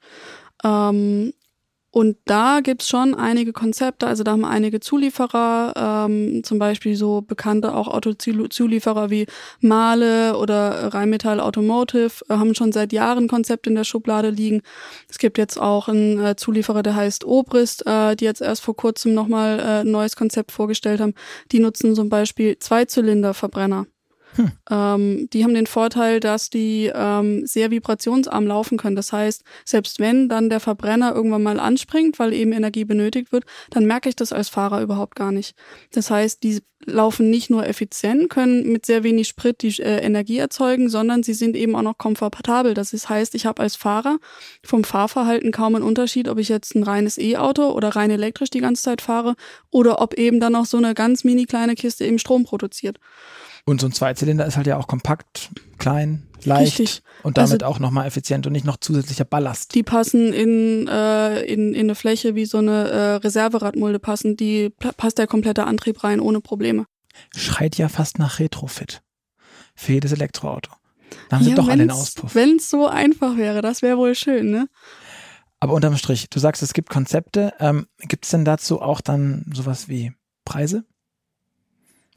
Ähm, 0.64 1.34
und 1.92 2.18
da 2.26 2.60
gibt's 2.62 2.88
schon 2.88 3.16
einige 3.16 3.52
Konzepte, 3.52 4.06
also 4.06 4.24
da 4.24 4.32
haben 4.32 4.46
einige 4.46 4.80
Zulieferer, 4.80 6.06
ähm, 6.08 6.44
zum 6.44 6.60
Beispiel 6.60 6.96
so 6.96 7.22
bekannte 7.22 7.74
auch 7.74 7.88
Autozulieferer 7.88 9.10
wie 9.10 9.26
Mahle 9.60 10.38
oder 10.38 10.94
Rheinmetall 10.94 11.40
Automotive, 11.40 12.24
äh, 12.30 12.34
haben 12.34 12.54
schon 12.54 12.72
seit 12.72 12.94
Jahren 12.94 13.28
Konzepte 13.28 13.72
in 13.72 13.76
der 13.76 13.86
Schublade 13.86 14.30
liegen. 14.30 14.62
Es 15.10 15.18
gibt 15.18 15.40
jetzt 15.40 15.60
auch 15.60 15.88
einen 15.88 16.24
äh, 16.24 16.36
Zulieferer, 16.36 16.84
der 16.84 16.96
heißt 16.96 17.26
Obrist, 17.26 17.88
äh, 17.88 18.16
die 18.16 18.26
jetzt 18.26 18.42
erst 18.42 18.62
vor 18.62 18.76
kurzem 18.76 19.16
nochmal 19.16 19.60
äh, 19.60 19.64
ein 19.82 19.92
neues 19.92 20.16
Konzept 20.16 20.52
vorgestellt 20.52 21.02
haben. 21.02 21.16
Die 21.52 21.60
nutzen 21.60 21.96
zum 21.96 22.10
Beispiel 22.10 22.60
Zweizylinderverbrenner. 22.60 23.88
Hm. 24.40 24.52
Ähm, 24.72 25.30
die 25.34 25.44
haben 25.44 25.54
den 25.54 25.68
Vorteil, 25.68 26.22
dass 26.22 26.50
die 26.50 26.90
ähm, 26.96 27.46
sehr 27.46 27.72
vibrationsarm 27.72 28.48
laufen 28.48 28.78
können. 28.78 28.96
Das 28.96 29.12
heißt, 29.12 29.44
selbst 29.66 30.00
wenn 30.00 30.30
dann 30.30 30.50
der 30.50 30.62
Verbrenner 30.62 31.14
irgendwann 31.14 31.44
mal 31.44 31.60
anspringt, 31.60 32.20
weil 32.20 32.32
eben 32.32 32.54
Energie 32.54 32.86
benötigt 32.86 33.34
wird, 33.34 33.44
dann 33.70 33.86
merke 33.86 34.08
ich 34.08 34.16
das 34.16 34.32
als 34.32 34.48
Fahrer 34.48 34.82
überhaupt 34.82 35.18
gar 35.18 35.34
nicht. 35.34 35.56
Das 35.92 36.10
heißt, 36.10 36.42
die 36.44 36.62
laufen 36.86 37.30
nicht 37.30 37.50
nur 37.50 37.68
effizient, 37.68 38.30
können 38.30 38.72
mit 38.72 38.86
sehr 38.86 39.04
wenig 39.04 39.28
Sprit 39.28 39.62
die 39.62 39.78
äh, 39.82 40.00
Energie 40.00 40.38
erzeugen, 40.38 40.88
sondern 40.88 41.22
sie 41.22 41.34
sind 41.34 41.58
eben 41.58 41.76
auch 41.76 41.82
noch 41.82 41.98
komfortabel. 41.98 42.74
Das 42.74 42.94
heißt, 42.94 43.36
ich 43.36 43.46
habe 43.46 43.62
als 43.62 43.76
Fahrer 43.76 44.20
vom 44.64 44.86
Fahrverhalten 44.86 45.52
kaum 45.52 45.76
einen 45.76 45.84
Unterschied, 45.84 46.30
ob 46.30 46.38
ich 46.38 46.48
jetzt 46.48 46.76
ein 46.76 46.84
reines 46.84 47.18
E-Auto 47.18 47.72
oder 47.72 47.90
rein 47.90 48.10
elektrisch 48.12 48.52
die 48.52 48.62
ganze 48.62 48.84
Zeit 48.84 49.02
fahre 49.02 49.36
oder 49.70 50.02
ob 50.02 50.14
eben 50.14 50.40
dann 50.40 50.54
noch 50.54 50.66
so 50.66 50.78
eine 50.78 50.94
ganz 50.94 51.26
mini 51.26 51.44
kleine 51.44 51.76
Kiste 51.76 52.06
eben 52.06 52.20
Strom 52.20 52.46
produziert. 52.46 53.00
Und 53.70 53.80
so 53.80 53.88
ein 53.88 53.92
Zweizylinder 53.92 54.48
ist 54.48 54.58
halt 54.58 54.66
ja 54.66 54.78
auch 54.78 54.88
kompakt, 54.88 55.50
klein, 55.78 56.24
leicht 56.44 56.80
Richtig. 56.80 57.04
und 57.22 57.38
damit 57.38 57.62
also, 57.62 57.66
auch 57.68 57.78
nochmal 57.78 58.08
effizient 58.08 58.48
und 58.48 58.54
nicht 58.54 58.66
noch 58.66 58.78
zusätzlicher 58.78 59.26
Ballast. 59.26 59.76
Die 59.76 59.84
passen 59.84 60.34
in, 60.34 60.88
äh, 60.88 61.42
in, 61.42 61.76
in 61.76 61.82
eine 61.82 61.94
Fläche 61.94 62.34
wie 62.34 62.46
so 62.46 62.58
eine 62.58 62.90
äh, 62.90 63.14
Reserveradmulde 63.18 64.00
passen, 64.00 64.36
die 64.36 64.72
passt 64.72 65.20
der 65.20 65.28
komplette 65.28 65.66
Antrieb 65.66 66.04
rein 66.04 66.20
ohne 66.20 66.42
Probleme. 66.42 66.86
Schreit 67.36 67.78
ja 67.78 67.90
fast 67.90 68.18
nach 68.18 68.40
Retrofit 68.40 69.04
für 69.76 69.94
jedes 69.94 70.14
Elektroauto. 70.14 70.72
Da 71.30 71.38
haben 71.38 71.44
sie 71.44 71.52
ja, 71.52 71.56
doch 71.56 71.68
alle 71.68 71.78
den 71.78 71.92
Auspuff. 71.92 72.34
Wenn 72.34 72.56
es 72.56 72.72
so 72.72 72.88
einfach 72.88 73.38
wäre, 73.38 73.62
das 73.62 73.84
wäre 73.84 74.00
wohl 74.00 74.16
schön, 74.16 74.50
ne? 74.50 74.68
Aber 75.60 75.74
unterm 75.74 75.96
Strich, 75.96 76.28
du 76.32 76.40
sagst, 76.40 76.64
es 76.64 76.74
gibt 76.74 76.90
Konzepte. 76.90 77.54
Ähm, 77.60 77.86
gibt 78.00 78.26
es 78.26 78.32
denn 78.32 78.46
dazu 78.46 78.82
auch 78.82 79.00
dann 79.00 79.46
sowas 79.54 79.90
wie 79.90 80.14
Preise? 80.44 80.86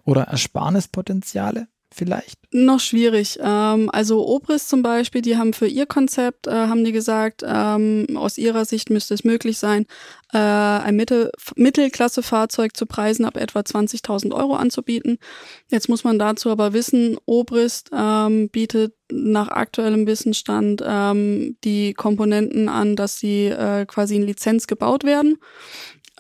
Oder 0.04 0.23
Ersparnispotenziale 0.25 1.68
vielleicht? 1.92 2.38
Noch 2.52 2.80
schwierig. 2.80 3.38
Ähm, 3.40 3.88
also 3.90 4.26
Obris 4.26 4.68
zum 4.68 4.82
Beispiel, 4.82 5.23
die 5.23 5.37
haben 5.37 5.52
für 5.52 5.66
ihr 5.66 5.87
Konzept, 5.87 6.47
äh, 6.47 6.50
haben 6.50 6.85
die 6.85 6.92
gesagt, 6.92 7.42
ähm, 7.47 8.06
aus 8.14 8.38
ihrer 8.38 8.64
Sicht 8.64 8.90
müsste 8.90 9.14
es 9.14 9.25
möglich 9.25 9.59
sein, 9.59 9.87
äh, 10.32 10.38
ein 10.38 10.97
Mittel, 10.97 11.30
Mittelklasse-Fahrzeug 11.56 12.76
zu 12.76 12.87
Preisen 12.87 13.25
ab 13.25 13.37
etwa 13.37 13.61
20.000 13.61 14.35
Euro 14.35 14.54
anzubieten. 14.54 15.18
Jetzt 15.71 15.88
muss 15.88 16.04
man 16.04 16.18
dazu 16.18 16.50
aber 16.50 16.73
wissen, 16.73 17.16
Obrist 17.26 17.90
ähm, 17.94 18.49
bietet 18.49 18.94
nach 19.11 19.49
aktuellem 19.49 20.06
Wissensstand 20.06 20.82
ähm, 20.87 21.56
die 21.64 21.92
Komponenten 21.94 22.68
an, 22.68 22.97
dass 22.97 23.18
sie 23.18 23.47
äh, 23.47 23.85
quasi 23.87 24.16
in 24.16 24.23
Lizenz 24.23 24.66
gebaut 24.66 25.04
werden. 25.04 25.37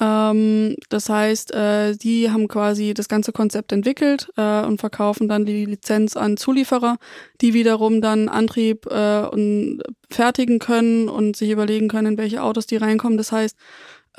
Ähm, 0.02 0.74
das 0.88 1.08
heißt, 1.08 1.54
äh, 1.54 1.96
die 1.96 2.28
haben 2.28 2.48
quasi 2.48 2.92
das 2.92 3.08
ganze 3.08 3.30
Konzept 3.30 3.70
entwickelt 3.70 4.28
äh, 4.36 4.64
und 4.64 4.80
verkaufen 4.80 5.28
dann 5.28 5.44
die 5.44 5.64
Lizenz 5.64 6.16
an 6.16 6.36
Zulieferer, 6.36 6.98
die 7.40 7.54
wiederum 7.54 8.00
dann 8.00 8.28
Antrieb 8.28 8.86
äh, 8.86 9.20
und 9.26 9.80
fertigen 10.10 10.58
können 10.58 11.08
und 11.08 11.36
sich 11.36 11.50
überlegen 11.50 11.86
können, 11.86 12.14
in 12.14 12.18
welche 12.18 12.42
Autos 12.42 12.66
die 12.66 12.78
reinkommen. 12.78 13.16
Das 13.16 13.30
heißt, 13.30 13.56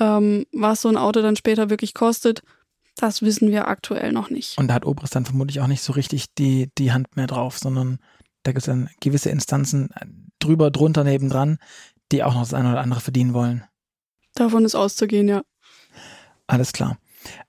ähm, 0.00 0.46
was 0.52 0.80
so 0.80 0.88
ein 0.88 0.96
Auto 0.96 1.20
dann 1.20 1.36
später 1.36 1.68
wirklich 1.68 1.92
kostet, 1.92 2.42
das 2.96 3.20
wissen 3.20 3.50
wir 3.50 3.68
aktuell 3.68 4.12
noch 4.12 4.30
nicht. 4.30 4.56
Und 4.56 4.68
da 4.68 4.74
hat 4.74 4.86
Obrist 4.86 5.14
dann 5.14 5.26
vermutlich 5.26 5.60
auch 5.60 5.66
nicht 5.66 5.82
so 5.82 5.92
richtig 5.92 6.32
die, 6.34 6.70
die 6.78 6.92
Hand 6.92 7.14
mehr 7.16 7.26
drauf, 7.26 7.58
sondern 7.58 7.98
da 8.42 8.52
gibt 8.52 8.60
es 8.60 8.66
dann 8.66 8.88
gewisse 9.00 9.28
Instanzen 9.30 9.90
drüber, 10.38 10.70
drunter, 10.70 11.04
nebendran, 11.04 11.58
die 12.10 12.22
auch 12.22 12.32
noch 12.32 12.42
das 12.42 12.54
eine 12.54 12.70
oder 12.70 12.80
andere 12.80 13.00
verdienen 13.00 13.34
wollen. 13.34 13.64
Davon 14.34 14.64
ist 14.64 14.74
auszugehen, 14.74 15.28
ja. 15.28 15.42
Alles 16.46 16.72
klar. 16.72 16.98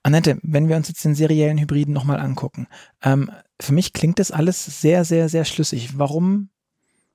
Annette, 0.03 0.39
wenn 0.41 0.69
wir 0.69 0.77
uns 0.77 0.87
jetzt 0.87 1.03
den 1.03 1.15
seriellen 1.15 1.57
Hybriden 1.57 1.93
nochmal 1.93 2.19
angucken, 2.19 2.67
ähm, 3.01 3.29
für 3.59 3.73
mich 3.73 3.93
klingt 3.93 4.19
das 4.19 4.31
alles 4.31 4.81
sehr, 4.81 5.03
sehr, 5.03 5.29
sehr 5.29 5.45
schlüssig. 5.45 5.97
Warum 5.97 6.49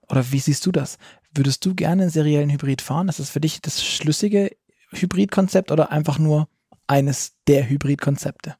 oder 0.08 0.32
wie 0.32 0.40
siehst 0.40 0.66
du 0.66 0.72
das? 0.72 0.99
Würdest 1.32 1.64
du 1.64 1.75
gerne 1.75 2.02
einen 2.02 2.10
seriellen 2.10 2.50
Hybrid 2.50 2.82
fahren? 2.82 3.08
Ist 3.08 3.20
das 3.20 3.30
für 3.30 3.40
dich 3.40 3.60
das 3.60 3.84
schlüssige 3.84 4.50
Hybridkonzept 4.92 5.70
oder 5.70 5.92
einfach 5.92 6.18
nur 6.18 6.49
eines 6.87 7.37
der 7.46 7.68
Hybridkonzepte? 7.68 8.56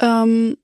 Ähm, 0.00 0.56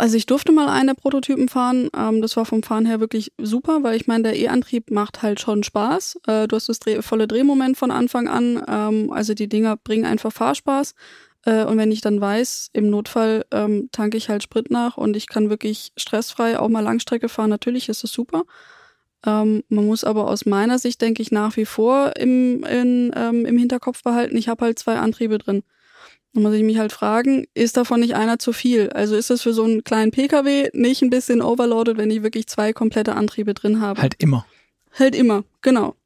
also 0.00 0.16
ich 0.16 0.26
durfte 0.26 0.50
mal 0.52 0.68
einen 0.68 0.88
der 0.88 0.94
Prototypen 0.94 1.48
fahren. 1.48 1.88
Ähm, 1.96 2.22
das 2.22 2.36
war 2.36 2.44
vom 2.44 2.62
Fahren 2.62 2.86
her 2.86 3.00
wirklich 3.00 3.32
super, 3.38 3.82
weil 3.82 3.96
ich 3.96 4.06
meine, 4.06 4.24
der 4.24 4.36
E-Antrieb 4.36 4.90
macht 4.90 5.22
halt 5.22 5.40
schon 5.40 5.62
Spaß. 5.62 6.20
Äh, 6.26 6.48
du 6.48 6.56
hast 6.56 6.68
das 6.68 6.80
Dreh 6.80 7.02
volle 7.02 7.28
Drehmoment 7.28 7.76
von 7.76 7.90
Anfang 7.90 8.26
an. 8.28 8.62
Ähm, 8.66 9.12
also 9.12 9.34
die 9.34 9.48
Dinger 9.48 9.76
bringen 9.76 10.06
einfach 10.06 10.32
Fahrspaß. 10.32 10.94
Äh, 11.44 11.64
und 11.64 11.78
wenn 11.78 11.92
ich 11.92 12.00
dann 12.00 12.20
weiß, 12.20 12.70
im 12.72 12.90
Notfall 12.90 13.44
ähm, 13.50 13.88
tanke 13.92 14.16
ich 14.16 14.28
halt 14.28 14.42
Sprit 14.42 14.70
nach 14.70 14.96
und 14.96 15.16
ich 15.16 15.26
kann 15.28 15.50
wirklich 15.50 15.92
stressfrei 15.96 16.58
auch 16.58 16.68
mal 16.68 16.80
Langstrecke 16.80 17.28
fahren, 17.28 17.50
natürlich 17.50 17.88
ist 17.88 18.04
es 18.04 18.12
super. 18.12 18.42
Ähm, 19.24 19.62
man 19.68 19.86
muss 19.86 20.04
aber 20.04 20.28
aus 20.28 20.46
meiner 20.46 20.78
Sicht, 20.78 21.00
denke 21.00 21.22
ich, 21.22 21.30
nach 21.30 21.56
wie 21.56 21.66
vor 21.66 22.16
im, 22.16 22.64
in, 22.64 23.12
ähm, 23.14 23.44
im 23.44 23.58
Hinterkopf 23.58 24.02
behalten, 24.02 24.36
ich 24.36 24.48
habe 24.48 24.64
halt 24.64 24.78
zwei 24.78 24.96
Antriebe 24.96 25.38
drin. 25.38 25.62
Da 26.32 26.40
muss 26.40 26.54
ich 26.54 26.62
mich 26.62 26.78
halt 26.78 26.92
fragen, 26.92 27.46
ist 27.54 27.76
davon 27.76 28.00
nicht 28.00 28.14
einer 28.14 28.38
zu 28.38 28.52
viel? 28.52 28.90
Also 28.90 29.16
ist 29.16 29.30
das 29.30 29.42
für 29.42 29.52
so 29.52 29.64
einen 29.64 29.82
kleinen 29.82 30.12
Pkw 30.12 30.70
nicht 30.72 31.02
ein 31.02 31.10
bisschen 31.10 31.42
overloaded, 31.42 31.96
wenn 31.96 32.10
ich 32.10 32.22
wirklich 32.22 32.46
zwei 32.46 32.72
komplette 32.72 33.16
Antriebe 33.16 33.52
drin 33.52 33.80
habe? 33.80 34.00
Halt 34.00 34.14
immer. 34.18 34.46
Halt 34.92 35.14
immer, 35.14 35.44
genau. 35.62 35.96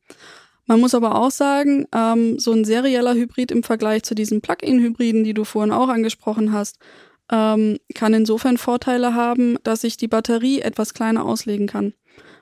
Man 0.67 0.81
muss 0.81 0.95
aber 0.95 1.17
auch 1.17 1.31
sagen, 1.31 1.87
ähm, 1.95 2.39
so 2.39 2.53
ein 2.53 2.65
serieller 2.65 3.15
Hybrid 3.15 3.51
im 3.51 3.63
Vergleich 3.63 4.03
zu 4.03 4.15
diesen 4.15 4.41
Plug-in-Hybriden, 4.41 5.25
die 5.25 5.35
du 5.35 5.45
vorhin 5.45 5.73
auch 5.73 5.89
angesprochen 5.89 6.53
hast, 6.53 6.79
ähm, 7.31 7.79
kann 7.95 8.15
insofern 8.15 8.57
Vorteile 8.57 9.15
haben, 9.15 9.59
dass 9.63 9.85
ich 9.85 9.97
die 9.97 10.09
Batterie 10.09 10.61
etwas 10.61 10.95
kleiner 10.95 11.25
auslegen 11.25 11.67
kann. 11.67 11.93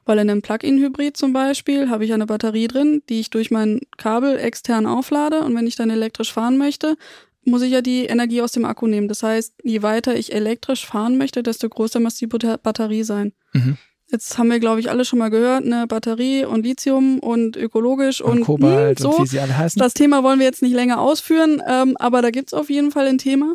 Weil 0.04 0.18
in 0.18 0.30
einem 0.30 0.42
Plug-in-Hybrid 0.42 1.16
zum 1.16 1.32
Beispiel 1.32 1.88
habe 1.88 2.04
ich 2.04 2.12
eine 2.12 2.26
Batterie 2.26 2.68
drin, 2.68 3.02
die 3.08 3.20
ich 3.20 3.30
durch 3.30 3.50
mein 3.50 3.80
Kabel 3.96 4.36
extern 4.38 4.86
auflade 4.86 5.40
und 5.40 5.54
wenn 5.54 5.66
ich 5.66 5.76
dann 5.76 5.90
elektrisch 5.90 6.32
fahren 6.32 6.58
möchte, 6.58 6.96
muss 7.44 7.62
ich 7.62 7.72
ja 7.72 7.82
die 7.82 8.06
Energie 8.06 8.42
aus 8.42 8.52
dem 8.52 8.64
Akku 8.64 8.86
nehmen. 8.86 9.08
Das 9.08 9.22
heißt, 9.22 9.54
je 9.62 9.82
weiter 9.82 10.14
ich 10.14 10.32
elektrisch 10.32 10.86
fahren 10.86 11.18
möchte, 11.18 11.42
desto 11.42 11.68
größer 11.68 12.00
muss 12.00 12.14
die 12.14 12.26
Batterie 12.26 13.02
sein. 13.02 13.32
Mhm. 13.52 13.76
Jetzt 14.10 14.36
haben 14.36 14.50
wir, 14.50 14.60
glaube 14.60 14.78
ich, 14.78 14.90
alle 14.90 15.06
schon 15.06 15.18
mal 15.18 15.30
gehört, 15.30 15.64
ne, 15.64 15.86
Batterie 15.86 16.44
und 16.44 16.64
Lithium 16.66 17.18
und 17.18 17.56
ökologisch 17.56 18.20
und, 18.20 18.38
und 18.38 18.44
Kobalt 18.44 19.00
mh, 19.00 19.06
hm, 19.06 19.12
so. 19.12 19.18
und 19.18 19.24
wie 19.24 19.28
sie 19.28 19.40
alle 19.40 19.56
heißen. 19.56 19.80
Das 19.80 19.94
Thema 19.94 20.22
wollen 20.22 20.38
wir 20.38 20.44
jetzt 20.44 20.60
nicht 20.60 20.74
länger 20.74 21.00
ausführen, 21.00 21.62
ähm, 21.66 21.96
aber 21.98 22.20
da 22.20 22.30
gibt's 22.30 22.52
auf 22.52 22.68
jeden 22.68 22.90
Fall 22.90 23.06
ein 23.06 23.16
Thema. 23.16 23.54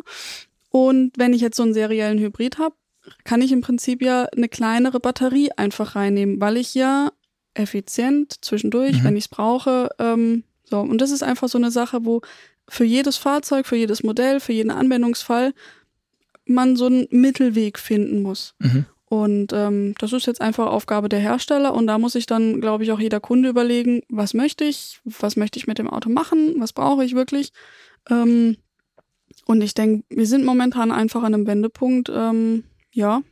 Und 0.70 1.12
wenn 1.16 1.32
ich 1.32 1.40
jetzt 1.40 1.56
so 1.56 1.62
einen 1.62 1.74
seriellen 1.74 2.18
Hybrid 2.18 2.58
habe, 2.58 2.74
kann 3.22 3.40
ich 3.40 3.52
im 3.52 3.60
Prinzip 3.60 4.02
ja 4.02 4.24
eine 4.36 4.48
kleinere 4.48 4.98
Batterie 4.98 5.50
einfach 5.56 5.94
reinnehmen, 5.94 6.40
weil 6.40 6.56
ich 6.56 6.74
ja 6.74 7.12
effizient 7.54 8.44
zwischendurch, 8.44 9.00
mhm. 9.00 9.04
wenn 9.04 9.16
ich 9.16 9.24
es 9.24 9.28
brauche, 9.28 9.90
ähm, 10.00 10.42
so. 10.64 10.80
Und 10.80 11.00
das 11.00 11.12
ist 11.12 11.22
einfach 11.22 11.48
so 11.48 11.58
eine 11.58 11.70
Sache, 11.70 12.04
wo 12.04 12.20
für 12.68 12.84
jedes 12.84 13.16
Fahrzeug, 13.16 13.66
für 13.66 13.76
jedes 13.76 14.02
Modell, 14.02 14.40
für 14.40 14.52
jeden 14.52 14.70
Anwendungsfall 14.70 15.52
man 16.44 16.76
so 16.76 16.86
einen 16.86 17.06
Mittelweg 17.10 17.78
finden 17.78 18.22
muss. 18.22 18.54
Mhm. 18.58 18.86
Und 19.04 19.52
ähm, 19.54 19.94
das 19.98 20.12
ist 20.12 20.26
jetzt 20.26 20.40
einfach 20.40 20.66
Aufgabe 20.66 21.08
der 21.08 21.20
Hersteller 21.20 21.72
und 21.72 21.86
da 21.86 21.98
muss 21.98 22.12
sich 22.12 22.26
dann, 22.26 22.60
glaube 22.60 22.84
ich, 22.84 22.92
auch 22.92 23.00
jeder 23.00 23.20
Kunde 23.20 23.48
überlegen, 23.48 24.02
was 24.10 24.34
möchte 24.34 24.64
ich, 24.64 25.00
was 25.04 25.36
möchte 25.36 25.58
ich 25.58 25.66
mit 25.66 25.78
dem 25.78 25.88
Auto 25.88 26.10
machen, 26.10 26.56
was 26.58 26.74
brauche 26.74 27.04
ich 27.04 27.14
wirklich. 27.14 27.52
Ähm, 28.10 28.58
und 29.46 29.62
ich 29.62 29.72
denke, 29.72 30.04
wir 30.10 30.26
sind 30.26 30.44
momentan 30.44 30.92
einfach 30.92 31.22
an 31.22 31.32
einem 31.32 31.46
Wendepunkt, 31.46 32.10
ähm, 32.14 32.64
ja, 32.92 33.22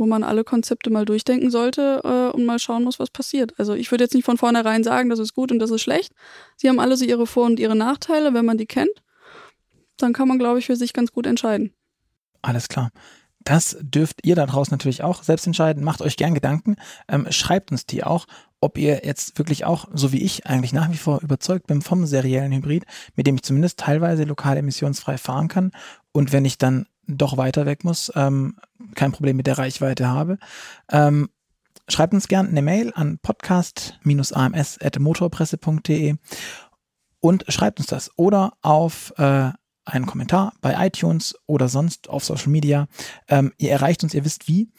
wo 0.00 0.06
man 0.06 0.24
alle 0.24 0.44
Konzepte 0.44 0.88
mal 0.88 1.04
durchdenken 1.04 1.50
sollte 1.50 2.00
äh, 2.02 2.34
und 2.34 2.46
mal 2.46 2.58
schauen 2.58 2.84
muss, 2.84 2.98
was 2.98 3.10
passiert. 3.10 3.52
Also 3.58 3.74
ich 3.74 3.90
würde 3.90 4.02
jetzt 4.02 4.14
nicht 4.14 4.24
von 4.24 4.38
vornherein 4.38 4.82
sagen, 4.82 5.10
das 5.10 5.18
ist 5.18 5.34
gut 5.34 5.52
und 5.52 5.58
das 5.58 5.70
ist 5.70 5.82
schlecht. 5.82 6.14
Sie 6.56 6.70
haben 6.70 6.80
alle 6.80 6.96
so 6.96 7.04
ihre 7.04 7.26
Vor- 7.26 7.44
und 7.44 7.60
ihre 7.60 7.76
Nachteile, 7.76 8.32
wenn 8.32 8.46
man 8.46 8.56
die 8.56 8.64
kennt. 8.64 9.02
Dann 9.98 10.14
kann 10.14 10.26
man, 10.26 10.38
glaube 10.38 10.58
ich, 10.58 10.66
für 10.66 10.76
sich 10.76 10.94
ganz 10.94 11.12
gut 11.12 11.26
entscheiden. 11.26 11.74
Alles 12.40 12.68
klar. 12.68 12.90
Das 13.40 13.76
dürft 13.82 14.24
ihr 14.24 14.34
da 14.36 14.46
draußen 14.46 14.72
natürlich 14.72 15.02
auch 15.02 15.22
selbst 15.22 15.46
entscheiden. 15.46 15.84
Macht 15.84 16.00
euch 16.00 16.16
gern 16.16 16.34
Gedanken. 16.34 16.76
Ähm, 17.06 17.26
schreibt 17.30 17.70
uns 17.70 17.84
die 17.84 18.02
auch, 18.02 18.26
ob 18.62 18.78
ihr 18.78 19.02
jetzt 19.04 19.38
wirklich 19.38 19.66
auch, 19.66 19.86
so 19.92 20.12
wie 20.12 20.22
ich, 20.22 20.46
eigentlich 20.46 20.72
nach 20.72 20.90
wie 20.90 20.96
vor 20.96 21.20
überzeugt 21.20 21.66
bin 21.66 21.82
vom 21.82 22.06
seriellen 22.06 22.52
Hybrid, 22.52 22.84
mit 23.16 23.26
dem 23.26 23.34
ich 23.34 23.42
zumindest 23.42 23.78
teilweise 23.78 24.24
lokal 24.24 24.56
emissionsfrei 24.56 25.18
fahren 25.18 25.48
kann. 25.48 25.72
Und 26.12 26.32
wenn 26.32 26.46
ich 26.46 26.56
dann 26.56 26.86
doch 27.18 27.36
weiter 27.36 27.66
weg 27.66 27.84
muss, 27.84 28.10
ähm, 28.14 28.56
kein 28.94 29.12
Problem 29.12 29.36
mit 29.36 29.46
der 29.46 29.58
Reichweite 29.58 30.08
habe. 30.08 30.38
Ähm, 30.90 31.28
schreibt 31.88 32.14
uns 32.14 32.28
gern 32.28 32.48
eine 32.48 32.62
Mail 32.62 32.92
an 32.94 33.18
podcast-ams.motorpresse.de 33.18 36.16
und 37.20 37.44
schreibt 37.48 37.80
uns 37.80 37.88
das 37.88 38.10
oder 38.16 38.54
auf 38.62 39.12
äh, 39.18 39.50
einen 39.84 40.06
Kommentar 40.06 40.52
bei 40.60 40.86
iTunes 40.86 41.34
oder 41.46 41.68
sonst 41.68 42.08
auf 42.08 42.24
Social 42.24 42.50
Media. 42.50 42.86
Ähm, 43.28 43.52
ihr 43.58 43.70
erreicht 43.70 44.02
uns, 44.02 44.14
ihr 44.14 44.24
wisst 44.24 44.48
wie. 44.48 44.70